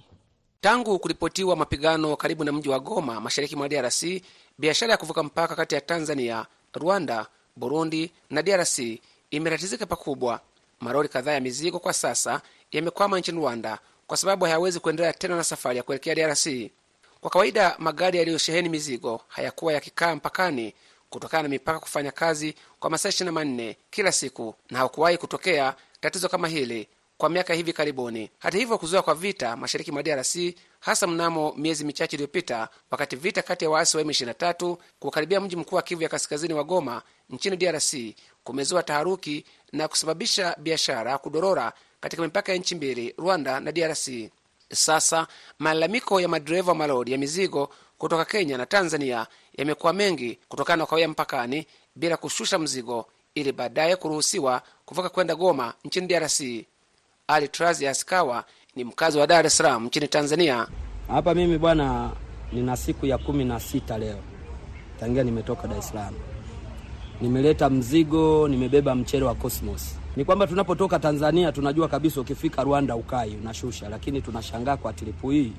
Tangu 0.61 0.99
kuripotiwa 0.99 1.57
mapigano 1.57 2.17
karibu 2.17 2.45
na 2.45 2.53
mji 2.53 2.69
wa 2.69 2.81
Goma 2.81 3.21
mashariki 3.21 3.57
mwa 3.57 3.69
DRC, 3.69 4.05
biashara 4.59 4.93
ya 4.93 4.97
kuvuka 4.99 5.23
mpaka 5.23 5.57
kati 5.57 5.75
ya 5.75 5.81
Tanzania, 5.81 6.47
Rwanda, 6.75 7.27
Burundi 7.57 8.11
na 8.31 8.43
DRC 8.43 8.79
imetatizika 9.31 9.87
pakubwa. 9.87 10.41
Marori 10.81 11.09
kadhaa 11.09 11.33
ya 11.33 11.41
mizigo 11.41 11.79
kwa 11.79 11.93
sasa 11.93 12.41
yamekwama 12.73 13.19
nchini 13.19 13.39
Rwanda 13.39 13.79
kwa 14.07 14.17
sababu 14.17 14.45
hayawezi 14.45 14.81
kuendelea 14.81 15.13
tena 15.13 15.37
na 15.37 15.45
safari 15.45 15.77
ya 15.77 15.83
kuelekea 15.83 16.15
DRC. 16.15 16.49
Kwa 17.21 17.31
kawaida 17.31 17.77
magari 17.79 18.19
yaliyosheheni 18.19 18.69
mizigo 18.69 19.21
hayakuwa 19.29 19.73
yakikaa 19.73 20.15
mpakani 20.17 20.75
kutokana 21.11 21.43
na 21.43 21.49
mipaka 21.49 21.81
kufanya 21.81 22.11
kazi 22.13 22.55
kwa 22.81 22.91
masaa 22.91 23.09
ishirini 23.09 23.27
na 23.27 23.33
manne 23.33 23.77
kila 23.91 24.13
siku, 24.13 24.55
na 24.71 24.79
hakuwahi 24.79 25.19
kutokea 25.19 25.75
tatizo 26.01 26.29
kama 26.29 26.49
hili 26.49 26.89
kwa 27.19 27.29
miaka 27.29 27.55
hivi 27.55 27.73
karibuni. 27.73 28.31
Hata 28.39 28.59
hivyo, 28.59 28.79
kuzuka 28.79 29.03
kwa 29.03 29.15
vita 29.15 29.57
mashariki 29.57 29.93
mwa 29.93 30.03
DRC 30.03 30.37
hasa 30.81 31.07
mnamo 31.07 31.55
miezi 31.57 31.85
michache 31.85 32.17
iliyopita, 32.17 32.69
wakati 32.91 33.17
vita 33.17 33.43
kati 33.43 33.65
ya 33.65 33.71
waasi 33.71 33.97
wa 33.97 34.03
M23 34.03 34.77
kukaribia 34.99 35.41
mji 35.41 35.57
mkuu 35.57 35.77
wa 35.77 35.83
Kivu 35.83 36.03
ya 36.03 36.09
kaskazini 36.09 36.55
wa 36.55 36.65
Goma 36.65 37.03
nchini 37.31 37.57
DRC 37.57 37.95
kumezua 38.45 38.83
taharuki 38.83 39.45
na 39.73 39.89
kusababisha 39.89 40.57
biashara 40.59 41.19
kudorora 41.19 41.73
katika 42.01 42.23
mipaka 42.23 42.53
ya 42.53 42.59
nchi 42.59 42.75
mbili, 42.75 43.15
Rwanda 43.19 43.61
na 43.61 43.73
DRC. 43.73 44.09
Sasa 44.73 45.27
malalamiko 45.59 46.21
ya 46.21 46.29
madereva 46.29 46.73
wa 46.73 46.79
malori 46.79 47.13
ya 47.13 47.19
mizigo 47.19 47.71
kutoka 47.99 48.25
Kenya 48.25 48.59
na 48.59 48.67
Tanzania 48.67 49.27
yamekuwa 49.59 49.93
mengi 49.93 50.39
kutokana 50.49 50.77
na 50.77 50.85
kukawia 50.85 51.09
mpakani 51.09 51.67
bila 51.97 52.17
kushusha 52.17 52.59
mzigo 52.59 53.07
ili 53.35 53.53
baadaye 53.53 53.97
kuruhusiwa 53.97 54.63
kuvuka 54.85 55.09
kwenda 55.09 55.35
Goma 55.35 55.75
nchini 55.85 56.07
DRC. 56.07 56.41
Ali 57.29 57.49
Askawa 57.91 58.45
ni 58.77 58.85
mkazi 58.85 59.19
wa 59.19 59.27
Dar 59.27 59.47
es 59.47 59.57
Salaam 59.57 59.87
nchini 59.87 60.09
Tanzania. 60.09 60.67
Hapa 61.09 61.35
mimi 61.35 61.59
bwana, 61.59 62.11
nina 62.53 62.77
siku 62.77 63.07
ya 63.07 63.19
kumi 63.19 63.45
na 63.45 63.61
sita 63.61 63.99
leo 63.99 64.17
tangia 65.01 65.23
nimetoka 65.23 65.69
Dar 65.69 65.79
es 65.79 65.89
Salaam. 65.89 66.15
Nimeleta 67.21 67.71
mzigo, 67.71 68.49
nimebeba 68.49 68.95
mchele 68.95 69.25
wa 69.25 69.35
Cosmos. 69.35 69.97
Ni 70.17 70.25
kwamba 70.25 70.47
tunapotoka 70.47 70.99
Tanzania 70.99 71.53
tunajua 71.53 71.89
kabisa 71.89 72.21
ukifika 72.21 72.63
Rwanda 72.65 72.97
ukai 72.97 73.37
unashusha, 73.37 73.89
lakini 73.89 74.23
tunashangaa 74.23 74.77
kwa 74.77 74.93
tripu 74.93 75.31
hii 75.31 75.53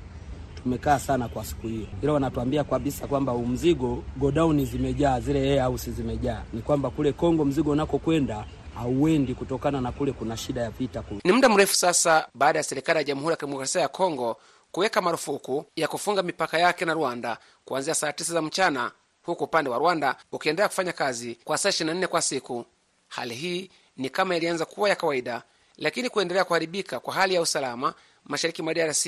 tumekaa 0.62 0.98
sana 0.98 1.28
kwa 1.28 1.44
siku 1.44 1.66
hiyo, 1.66 1.86
ila 2.02 2.12
wanatuambia 2.12 2.64
kabisa 2.64 3.06
kwamba 3.06 3.32
umzigo 3.32 4.02
godown 4.16 4.64
zimejaa, 4.66 5.20
zile 5.20 5.60
house 5.60 5.90
zimejaa. 5.90 6.42
Ni 6.52 6.62
kwamba 6.62 6.90
kule 6.90 7.12
Kongo 7.12 7.44
mzigo 7.44 7.70
unakokwenda 7.70 8.44
hauendi 8.78 9.34
kutokana 9.34 9.80
na 9.80 9.92
kule 9.92 10.12
kuna 10.12 10.36
shida 10.36 10.60
ya 10.60 10.70
vita. 10.70 11.04
Ni 11.24 11.32
muda 11.32 11.48
mrefu 11.48 11.74
sasa 11.74 12.28
baada 12.34 12.58
ya 12.58 12.62
serikali 12.62 12.96
ya 12.98 13.04
Jamhuri 13.04 13.30
ya 13.30 13.36
Kidemokrasia 13.36 13.80
ya 13.82 13.88
Kongo 13.88 14.36
kuweka 14.72 15.00
marufuku 15.02 15.64
ya 15.76 15.88
kufunga 15.88 16.22
mipaka 16.22 16.58
yake 16.58 16.84
na 16.84 16.94
Rwanda 16.94 17.38
kuanzia 17.64 17.94
saa 17.94 18.12
tisa 18.12 18.32
za 18.32 18.42
mchana, 18.42 18.92
huku 19.22 19.44
upande 19.44 19.70
wa 19.70 19.78
Rwanda 19.78 20.16
ukiendelea 20.32 20.68
kufanya 20.68 20.92
kazi 20.92 21.38
kwa 21.44 21.58
saa 21.58 21.68
ishirini 21.68 21.92
na 21.94 21.98
nne 21.98 22.06
kwa 22.06 22.22
siku. 22.22 22.64
Hali 23.08 23.34
hii 23.34 23.70
ni 23.96 24.10
kama 24.10 24.36
ilianza 24.36 24.64
kuwa 24.64 24.88
ya 24.88 24.96
kawaida, 24.96 25.42
lakini 25.76 26.08
kuendelea 26.10 26.44
kuharibika 26.44 27.00
kwa 27.00 27.14
hali 27.14 27.34
ya 27.34 27.40
usalama 27.42 27.94
mashariki 28.24 28.62
mwa 28.62 28.74
DRC 28.74 29.06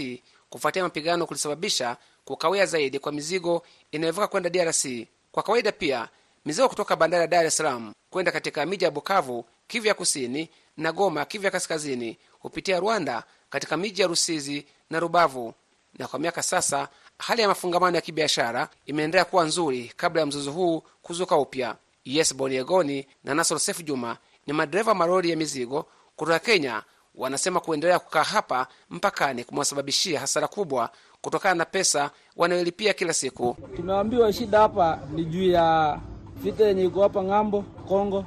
kufuatia 0.51 0.83
mapigano 0.83 1.27
kulisababisha 1.27 1.97
kukawia 2.25 2.67
zaidi 2.67 2.99
kwa 2.99 3.13
mizigo 3.13 3.63
inayovuka 3.93 4.27
kwenda 4.27 4.51
DRC. 4.51 4.87
Kwa 5.33 5.43
kawaida 5.43 5.73
pia 5.73 6.09
mizigo 6.45 6.69
kutoka 6.69 6.97
bandari 6.97 7.21
ya 7.21 7.27
Dar 7.27 7.47
es 7.47 7.57
Salaam 7.57 7.93
kwenda 8.11 8.33
katika 8.33 8.67
miji 8.67 8.85
ya 8.85 8.91
Bukavu, 8.91 9.45
Kivya 9.67 9.95
kusini 9.95 10.51
na 10.77 10.93
Goma, 10.93 11.25
Kivya 11.25 11.51
kaskazini 11.51 12.19
hupitia 12.41 12.81
Rwanda 12.81 13.25
katika 13.51 13.77
miji 13.77 14.03
ya 14.03 14.09
Rusizi 14.09 14.67
na 14.91 15.01
Rubavu. 15.01 15.55
Na 15.99 16.09
kwa 16.09 16.19
miaka 16.19 16.43
sasa 16.43 16.89
hali 17.19 17.43
ya 17.43 17.49
mafungamano 17.49 17.97
ya 17.97 18.01
kibiashara 18.03 18.69
imeendelea 18.87 19.25
kuwa 19.25 19.45
nzuri 19.45 19.93
kabla 19.97 20.21
ya 20.21 20.27
mzozo 20.27 20.53
huu 20.53 20.83
kuzuka 21.03 21.37
upya. 21.37 21.77
Yes 22.05 22.35
Boniegoni 22.37 23.07
na 23.25 23.35
Nasoro 23.35 23.59
Sefu 23.59 23.83
Juma 23.83 24.17
ni 24.47 24.53
madereva 24.53 24.95
malori 24.95 25.31
ya 25.31 25.37
mizigo 25.37 25.87
kutoka 26.17 26.39
Kenya. 26.39 26.83
Wanasema 27.15 27.61
kuendelea 27.61 27.99
kukaa 27.99 28.23
hapa 28.23 28.67
mpakani 28.91 29.45
kumewasababishia 29.45 30.21
hasara 30.21 30.49
kubwa 30.49 30.91
kutokana 31.21 31.55
na 31.55 31.65
pesa 31.65 32.11
wanayolipia 32.37 32.93
kila 32.93 33.13
siku. 33.13 33.57
Tumeambiwa 33.77 34.33
shida 34.33 34.59
hapa 34.59 35.01
ni 35.15 35.25
juu 35.25 35.51
ya 35.51 36.01
vita 36.43 36.65
yenye 36.67 36.85
iko 36.85 37.03
hapa 37.03 37.23
ng'ambo 37.25 37.63
Kongo. 37.89 38.25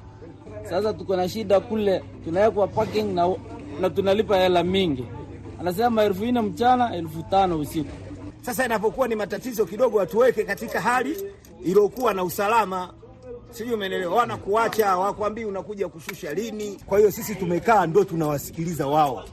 Sasa 0.69 0.93
tuko 0.93 1.15
na 1.15 1.30
shida 1.30 1.60
kule, 1.60 2.04
tunawekwa 2.26 2.67
parking 2.67 3.13
na, 3.13 3.36
na 3.82 3.89
tunalipa 3.89 4.38
hela 4.38 4.63
mingi, 4.63 5.06
anasema 5.60 6.04
elfu 6.04 6.26
nne 6.26 6.41
mchana, 6.41 6.95
elfu 6.95 7.24
tano 7.24 7.60
usiku. 7.60 7.89
Sasa 8.41 8.65
inapokuwa 8.65 9.08
ni 9.08 9.15
matatizo 9.15 9.65
kidogo, 9.65 9.97
watuweke 9.97 10.43
katika 10.43 10.82
hali 10.82 11.17
iliyokuwa 11.65 12.13
na 12.13 12.24
usalama, 12.24 12.93
sijui 13.52 13.74
umeelewa. 13.74 14.15
Wanakuacha 14.15 14.97
wakwambii 14.97 15.43
unakuja 15.45 15.88
kushusha 15.88 16.34
lini. 16.34 16.78
Kwa 16.86 16.97
hiyo 16.97 17.12
sisi 17.12 17.36
tumekaa 17.36 17.86
ndo 17.86 18.04
tunawasikiliza 18.04 18.88
wao 18.88 19.24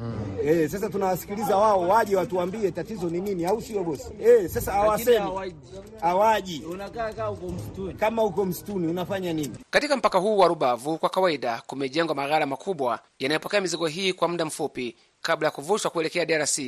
mm. 0.00 0.38
Eh, 0.44 0.68
sasa 0.70 0.88
tunawasikiliza 0.90 1.56
wao 1.56 1.80
waje 1.88 2.16
watuambie 2.16 2.70
tatizo 2.70 3.10
ni 3.10 3.20
nini, 3.20 3.44
au 3.46 3.62
sio 3.62 3.84
bosi? 3.84 4.08
Eh, 4.22 4.48
sasa 4.50 4.72
hawasemi, 4.72 5.30
hawaji. 6.00 6.62
Unakaa 6.70 7.12
kama 7.12 7.30
uko 7.30 7.46
msituni. 7.48 7.94
Kama 7.94 8.22
uko 8.24 8.44
msituni 8.44 8.86
unafanya 8.88 9.32
nini? 9.32 9.56
Katika 9.70 9.96
mpaka 9.96 10.18
huu 10.18 10.38
wa 10.38 10.48
Rubavu 10.48 10.98
kwa 10.98 11.08
kawaida 11.10 11.62
kumejengwa 11.66 12.14
maghala 12.14 12.46
makubwa 12.46 12.98
yanayopokea 13.18 13.60
mizigo 13.60 13.86
hii 13.86 14.12
kwa 14.12 14.28
muda 14.28 14.44
mfupi 14.44 14.96
kabla 15.22 15.46
ya 15.48 15.50
kuvushwa 15.52 15.90
kuelekea 15.90 16.24
DRC, 16.26 16.58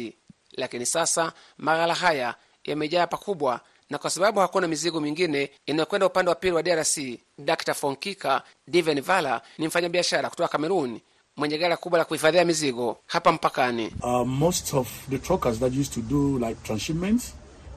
lakini 0.52 0.86
sasa 0.86 1.32
maghala 1.58 1.94
haya 1.94 2.34
yamejaa 2.64 3.06
pakubwa, 3.06 3.60
na 3.90 3.98
kwa 3.98 4.10
sababu 4.10 4.40
hakuna 4.40 4.68
mizigo 4.68 5.00
mingine 5.00 5.50
inayokwenda 5.66 6.06
upande 6.06 6.28
wa 6.28 6.34
pili 6.34 6.52
wa 6.52 6.62
DRC. 6.62 6.98
Dr 7.38 7.74
Fonkika 7.74 8.42
Diven 8.68 9.00
Vala 9.00 9.40
ni 9.58 9.66
mfanyabiashara 9.66 10.30
kutoka 10.30 10.48
Kamerun 10.48 11.00
mwenye 11.36 11.58
ghala 11.58 11.76
kubwa 11.76 11.98
la 11.98 12.04
kuhifadhia 12.04 12.44
mizigo 12.44 12.96
hapa 13.06 13.32
mpakani. 13.32 13.92
Uh, 14.02 14.26
most 14.26 14.74
of 14.74 14.88
the 15.10 15.18
truckers 15.18 15.58
that 15.58 15.72
used 15.72 15.92
to 15.94 16.00
do 16.00 16.38
like 16.38 16.56
transshipments 16.62 17.34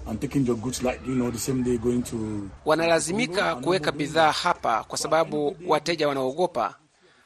and 0.08 0.20
taking 0.20 0.48
your 0.48 0.58
goods 0.58 0.84
like 0.84 1.00
you 1.08 1.14
know 1.16 1.32
the 1.32 1.40
same 1.40 1.64
day 1.64 1.78
going 1.78 2.02
to 2.02 2.18
Wanalazimika 2.66 3.56
kuweka 3.56 3.92
bidhaa 3.92 4.32
hapa 4.32 4.84
kwa 4.84 4.98
sababu 4.98 5.56
wateja 5.68 6.08
wanaogopa. 6.08 6.76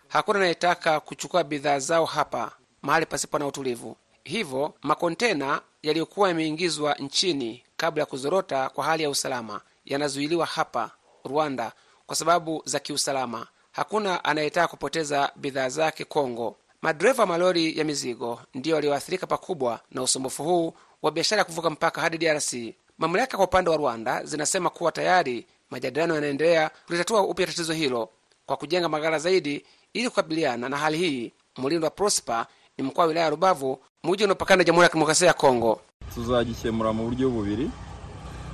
Hakuna 0.08 0.40
anayetaka 0.40 1.00
kuchukua 1.00 1.44
bidhaa 1.44 1.80
zao 1.80 2.06
hapa 2.06 2.52
mahali 2.82 3.06
pasipo 3.06 3.40
na 3.40 3.48
utulivu. 3.48 3.96
Hivyo 4.24 4.74
makontena 4.82 5.62
yaliyokuwa 5.84 6.28
yameingizwa 6.30 6.94
nchini 6.94 7.64
kabla 7.78 8.02
ya 8.02 8.06
kuzorota 8.06 8.70
kwa 8.70 8.86
hali 8.86 9.04
ya 9.04 9.10
usalama 9.10 9.62
yanazuiliwa 9.86 10.46
hapa 10.46 10.92
Rwanda 11.26 11.72
kwa 12.06 12.16
sababu 12.16 12.62
za 12.66 12.80
kiusalama. 12.80 13.48
Hakuna 13.72 14.24
anayetaka 14.24 14.68
kupoteza 14.68 15.32
bidhaa 15.36 15.70
zake 15.70 16.06
Kongo. 16.06 16.56
Madereva 16.82 17.24
wa 17.24 17.28
malori 17.28 17.78
ya 17.78 17.84
mizigo 17.84 18.40
ndiyo 18.54 18.76
walioathirika 18.76 19.28
pakubwa 19.28 19.80
na 19.92 20.02
usumbufu 20.02 20.44
huu 20.44 20.74
wa 21.02 21.12
biashara 21.12 21.40
ya 21.40 21.46
kuvuka 21.46 21.70
mpaka 21.70 22.02
hadi 22.02 22.18
DRC. 22.18 22.54
Mamlaka 22.98 23.38
kwa 23.38 23.46
upande 23.46 23.70
wa 23.70 23.78
Rwanda 23.78 24.24
zinasema 24.26 24.70
kuwa 24.70 24.92
tayari 24.92 25.46
majadiliano 25.70 26.16
yanaendelea 26.16 26.72
kulitatua 26.88 27.22
upya 27.22 27.48
tatizo 27.48 27.74
hilo 27.74 28.10
kwa 28.46 28.58
kujenga 28.58 28.90
maghala 28.90 29.20
zaidi 29.20 29.66
ili 29.94 30.10
kukabiliana 30.10 30.70
na 30.70 30.78
hali 30.78 30.98
hii. 30.98 31.32
Mlindo 31.58 31.86
wa 31.88 31.92
Prosper 31.92 32.46
ni 32.78 32.84
mkoa 32.84 33.02
wa 33.04 33.08
wilaya 33.08 33.24
ya 33.26 33.30
Rubavu, 33.30 33.80
muji 34.04 34.24
unaopakana 34.24 34.58
na 34.58 34.64
Jamhuri 34.64 34.84
ya 34.84 34.90
Kidemokrasia 34.90 35.28
ya 35.28 35.34
Kongo. 35.34 35.82
tuzagikemura 36.14 36.94
mu 36.94 37.10
buryo 37.10 37.30
bubiri 37.30 37.70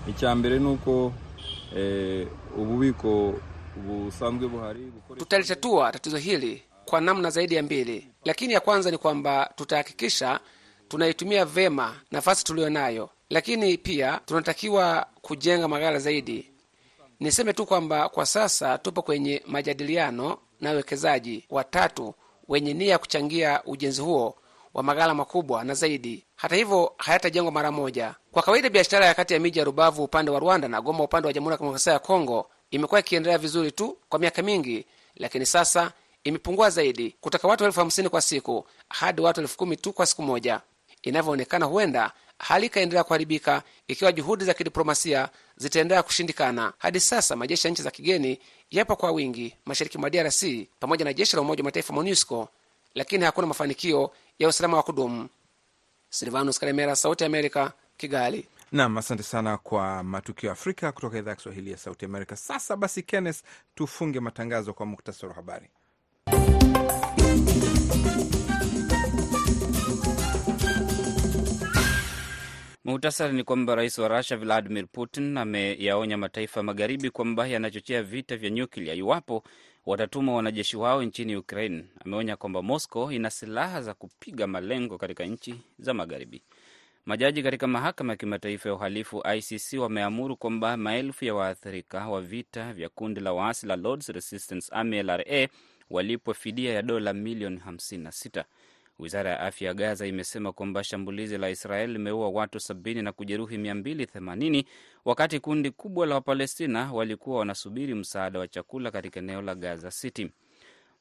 icya 0.09 0.35
mbere 0.35 0.59
ni 0.59 0.77
eh, 1.75 2.27
ububiko 2.57 3.33
Tutalitatua 5.17 5.91
tatizo 5.91 6.17
hili 6.17 6.63
kwa 6.85 7.01
namna 7.01 7.29
zaidi 7.29 7.55
ya 7.55 7.63
mbili, 7.63 8.09
lakini 8.25 8.53
ya 8.53 8.59
kwanza 8.59 8.91
ni 8.91 8.97
kwamba 8.97 9.51
tutahakikisha 9.55 10.39
tunaitumia 10.87 11.45
vema 11.45 11.95
nafasi 12.11 12.43
tuliyo 12.43 12.69
nayo, 12.69 13.09
lakini 13.29 13.77
pia 13.77 14.19
tunatakiwa 14.25 15.05
kujenga 15.21 15.67
maghala 15.67 15.99
zaidi. 15.99 16.51
Niseme 17.19 17.53
tu 17.53 17.65
kwamba 17.65 18.09
kwa 18.09 18.25
sasa 18.25 18.77
tupo 18.77 19.01
kwenye 19.01 19.41
majadiliano 19.47 20.37
na 20.61 20.69
wawekezaji 20.69 21.45
watatu 21.49 22.13
wenye 22.47 22.73
nia 22.73 22.91
ya 22.91 22.97
kuchangia 22.97 23.63
ujenzi 23.65 24.01
huo 24.01 24.35
wa 24.73 24.83
maghala 24.83 25.13
makubwa 25.13 25.63
na 25.63 25.73
zaidi. 25.73 26.25
Hata 26.35 26.55
hivyo, 26.55 26.93
hayatajengwa 26.97 27.51
mara 27.51 27.71
moja. 27.71 28.15
Kwa 28.31 28.41
kawaida, 28.43 28.69
biashara 28.69 29.05
ya 29.05 29.13
kati 29.13 29.33
ya 29.33 29.39
miji 29.39 29.59
ya 29.59 29.65
Rubavu 29.65 30.03
upande 30.03 30.31
wa 30.31 30.39
Rwanda 30.39 30.67
na 30.67 30.81
Goma 30.81 31.03
upande 31.03 31.27
wa 31.27 31.33
Jamhuri 31.33 31.51
ya 31.53 31.57
Kidemokrasia 31.57 31.93
ya 31.93 31.99
Kongo 31.99 32.49
imekuwa 32.75 32.99
ikiendelea 32.99 33.37
vizuri 33.37 33.71
tu 33.71 33.97
kwa 34.09 34.19
miaka 34.19 34.41
mingi, 34.41 34.85
lakini 35.15 35.45
sasa 35.45 35.91
imepungua 36.23 36.69
zaidi 36.69 37.15
kutoka 37.21 37.47
watu 37.47 37.65
elfu 37.65 37.79
hamsini 37.79 38.09
kwa 38.09 38.21
siku 38.21 38.67
hadi 38.89 39.21
watu 39.21 39.41
elfu 39.41 39.57
kumi 39.57 39.77
tu 39.77 39.93
kwa 39.93 40.05
siku 40.05 40.21
moja. 40.21 40.61
Inavyoonekana, 41.03 41.65
huenda 41.65 42.11
hali 42.39 42.65
ikaendelea 42.65 43.03
kuharibika 43.03 43.63
ikiwa 43.87 44.11
juhudi 44.11 44.45
za 44.45 44.53
kidiplomasia 44.53 45.29
zitaendelea 45.57 46.03
kushindikana. 46.03 46.73
Hadi 46.77 46.99
sasa 46.99 47.35
majeshi 47.35 47.67
ya 47.67 47.71
nchi 47.71 47.81
za 47.81 47.91
kigeni 47.91 48.39
yapo 48.71 48.95
kwa 48.95 49.11
wingi 49.11 49.55
mashariki 49.65 49.97
mwa 49.97 50.09
DRC 50.09 50.43
pamoja 50.79 51.05
na 51.05 51.13
jeshi 51.13 51.35
la 51.35 51.41
Umoja 51.41 51.61
wa 51.61 51.65
Mataifa 51.65 51.93
MONUSCO, 51.93 52.49
lakini 52.95 53.25
hakuna 53.25 53.47
mafanikio 53.47 54.11
ya 54.39 54.47
usalama 54.47 54.77
wa 54.77 54.83
kudumu. 54.83 55.29
Silvanus 56.09 56.59
Karemera, 56.59 56.95
Sauti 56.95 57.23
ya 57.23 57.27
Amerika, 57.27 57.71
Kigali. 57.97 58.45
Nam, 58.71 58.97
asante 58.97 59.23
sana 59.23 59.57
kwa 59.57 60.03
matukio 60.03 60.47
ya 60.47 60.53
Afrika 60.53 60.91
kutoka 60.91 61.17
idhaa 61.17 61.29
ya 61.31 61.35
Kiswahili 61.35 61.71
ya 61.71 61.77
Sauti 61.77 62.05
Amerika. 62.05 62.35
Sasa 62.35 62.77
basi, 62.77 63.03
Kenneth, 63.03 63.41
tufunge 63.75 64.19
matangazo 64.19 64.73
kwa 64.73 64.85
muktasari 64.85 65.27
wa 65.29 65.35
habari. 65.35 65.69
Muhtasari 72.85 73.33
ni 73.33 73.43
kwamba 73.43 73.75
rais 73.75 73.97
wa 73.97 74.07
Rusia 74.07 74.37
Vladimir 74.37 74.87
Putin 74.91 75.37
ameyaonya 75.37 76.17
mataifa 76.17 76.63
magharibi 76.63 77.09
kwamba 77.09 77.47
yanachochea 77.47 78.03
vita 78.03 78.37
vya 78.37 78.49
nyuklia 78.49 78.93
iwapo 78.93 79.43
watatuma 79.85 80.33
wanajeshi 80.33 80.77
wao 80.77 81.03
nchini 81.03 81.35
Ukraine. 81.35 81.85
Ameonya 82.05 82.35
kwamba 82.37 82.61
Moscow 82.61 83.11
ina 83.11 83.29
silaha 83.29 83.81
za 83.81 83.93
kupiga 83.93 84.47
malengo 84.47 84.97
katika 84.97 85.25
nchi 85.25 85.55
za 85.79 85.93
magharibi. 85.93 86.41
Majaji 87.05 87.43
katika 87.43 87.67
mahakama 87.67 88.13
ya 88.13 88.17
kimataifa 88.17 88.69
ya 88.69 88.75
uhalifu 88.75 89.23
ICC 89.37 89.79
wameamuru 89.79 90.37
kwamba 90.37 90.77
maelfu 90.77 91.25
ya 91.25 91.35
waathirika 91.35 92.07
wa 92.09 92.21
vita 92.21 92.73
vya 92.73 92.89
kundi 92.89 93.21
la 93.21 93.33
waasi 93.33 93.67
la 93.67 93.75
Lords 93.75 94.09
Resistance 94.09 94.75
Army 94.75 95.03
LRA 95.03 95.47
walipwe 95.89 96.33
fidia 96.33 96.73
ya 96.73 96.81
dola 96.81 97.13
milioni 97.13 97.61
56. 97.67 98.43
Wizara 98.99 99.29
ya 99.31 99.39
afya 99.39 99.67
ya 99.67 99.73
Gaza 99.73 100.07
imesema 100.07 100.51
kwamba 100.53 100.83
shambulizi 100.83 101.37
la 101.37 101.49
Israel 101.49 101.91
limeua 101.91 102.29
watu 102.29 102.57
70 102.57 103.01
na 103.03 103.11
kujeruhi 103.11 103.57
280 103.57 104.63
wakati 105.05 105.39
kundi 105.39 105.71
kubwa 105.71 106.05
la 106.05 106.15
Wapalestina 106.15 106.93
walikuwa 106.93 107.39
wanasubiri 107.39 107.93
msaada 107.95 108.39
wa 108.39 108.47
chakula 108.47 108.91
katika 108.91 109.19
eneo 109.19 109.41
la 109.41 109.55
Gaza 109.55 109.91
City. 109.91 110.29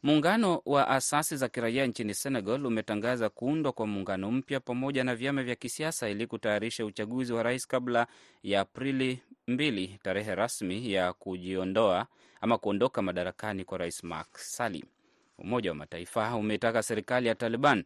Muungano 0.04 0.62
wa 0.66 0.88
asasi 0.88 1.36
za 1.36 1.48
kiraia 1.48 1.86
nchini 1.86 2.14
Senegal 2.14 2.66
umetangaza 2.66 3.28
kuundwa 3.28 3.72
kwa 3.72 3.86
muungano 3.86 4.30
mpya 4.30 4.60
pamoja 4.60 5.04
na 5.04 5.16
vyama 5.16 5.42
vya 5.42 5.54
kisiasa 5.56 6.08
ili 6.08 6.26
kutayarisha 6.26 6.84
uchaguzi 6.86 7.32
wa 7.32 7.42
rais 7.42 7.66
kabla 7.66 8.06
ya 8.42 8.60
Aprili 8.60 9.20
mbili, 9.46 9.98
tarehe 10.02 10.34
rasmi 10.34 10.92
ya 10.92 11.12
kujiondoa 11.12 12.06
ama 12.40 12.58
kuondoka 12.58 13.02
madarakani 13.02 13.64
kwa 13.64 13.78
rais 13.78 14.04
Macky 14.04 14.38
Sall. 14.38 14.82
Umoja 15.38 15.70
wa 15.70 15.76
Mataifa 15.76 16.36
umetaka 16.36 16.82
serikali 16.82 17.28
ya 17.28 17.34
Taliban 17.34 17.84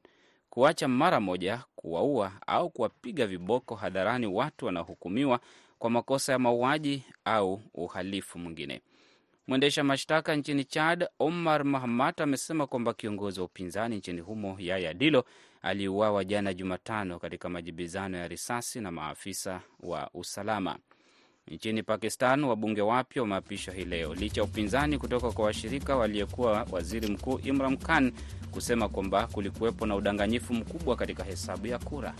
kuacha 0.51 0.89
mara 0.89 1.21
moja 1.21 1.65
kuwaua 1.77 2.33
au 2.47 2.71
kuwapiga 2.71 3.27
viboko 3.27 3.75
hadharani 3.75 4.27
watu 4.27 4.67
wanaohukumiwa 4.67 5.41
kwa 5.79 5.91
makosa 5.91 6.33
ya 6.33 6.39
mauaji 6.39 7.03
au 7.25 7.63
uhalifu 7.75 8.39
mwingine. 8.39 8.81
Mwendesha 9.49 9.85
mashtaka 9.85 10.37
nchini 10.37 10.65
Chad 10.65 11.09
Omar 11.19 11.65
Mahamat 11.65 12.21
amesema 12.21 12.67
kwamba 12.67 12.95
kiongozi 12.95 13.41
wa 13.41 13.47
upinzani 13.47 13.97
nchini 13.97 14.21
humo 14.21 14.57
Yaya 14.59 14.95
Dilo 14.95 15.25
aliuawa 15.63 16.25
jana 16.25 16.55
Jumatano 16.55 17.19
katika 17.19 17.49
majibizano 17.49 18.17
ya 18.19 18.29
risasi 18.29 18.81
na 18.81 18.91
maafisa 18.91 19.61
wa 19.81 20.11
usalama. 20.15 20.79
Nchini 21.49 21.83
Pakistan, 21.83 22.45
wabunge 22.45 22.83
wapya 22.83 23.23
wameapishwa 23.23 23.75
hii 23.75 23.85
leo 23.85 24.15
licha 24.15 24.41
ya 24.41 24.45
upinzani 24.45 24.99
kutoka 24.99 25.31
kwa 25.33 25.45
washirika 25.45 25.97
waliyekuwa 25.97 26.67
waziri 26.71 27.07
mkuu 27.09 27.39
Imran 27.45 27.77
Khan 27.77 28.13
kusema 28.51 28.89
kwamba 28.89 29.27
kulikuwepo 29.27 29.87
na 29.87 29.97
udanganyifu 29.97 30.55
mkubwa 30.55 30.97
katika 30.97 31.25
hesabu 31.25 31.67
ya 31.67 31.79
kura. 31.79 32.15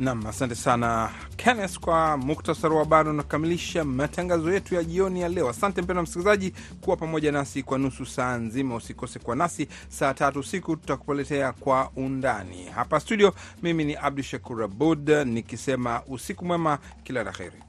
Nam, 0.00 0.26
asante 0.26 0.54
sana 0.54 1.10
Kenneth 1.36 1.78
kwa 1.78 2.16
muktasari 2.16 2.74
wa 2.74 2.80
habari. 2.80 3.08
Unakamilisha 3.10 3.84
matangazo 3.84 4.52
yetu 4.52 4.74
ya 4.74 4.84
jioni 4.84 5.20
ya 5.20 5.28
leo. 5.28 5.48
Asante 5.48 5.82
mpendwa 5.82 6.02
msikilizaji 6.02 6.52
kuwa 6.80 6.96
pamoja 6.96 7.32
nasi 7.32 7.62
kwa 7.62 7.78
nusu 7.78 8.06
saa 8.06 8.36
nzima. 8.36 8.74
Usikose 8.76 9.18
kwa 9.18 9.36
nasi 9.36 9.68
saa 9.88 10.14
tatu 10.14 10.38
usiku 10.38 10.76
tutakupoletea 10.76 11.52
kwa 11.52 11.90
undani 11.96 12.64
hapa 12.64 13.00
studio. 13.00 13.34
Mimi 13.62 13.84
ni 13.84 13.94
Abdu 13.96 14.22
Shakur 14.22 14.62
Abud 14.64 15.08
nikisema 15.10 16.02
usiku 16.06 16.44
mwema, 16.44 16.78
kila 17.04 17.22
la 17.24 17.32
heri. 17.32 17.62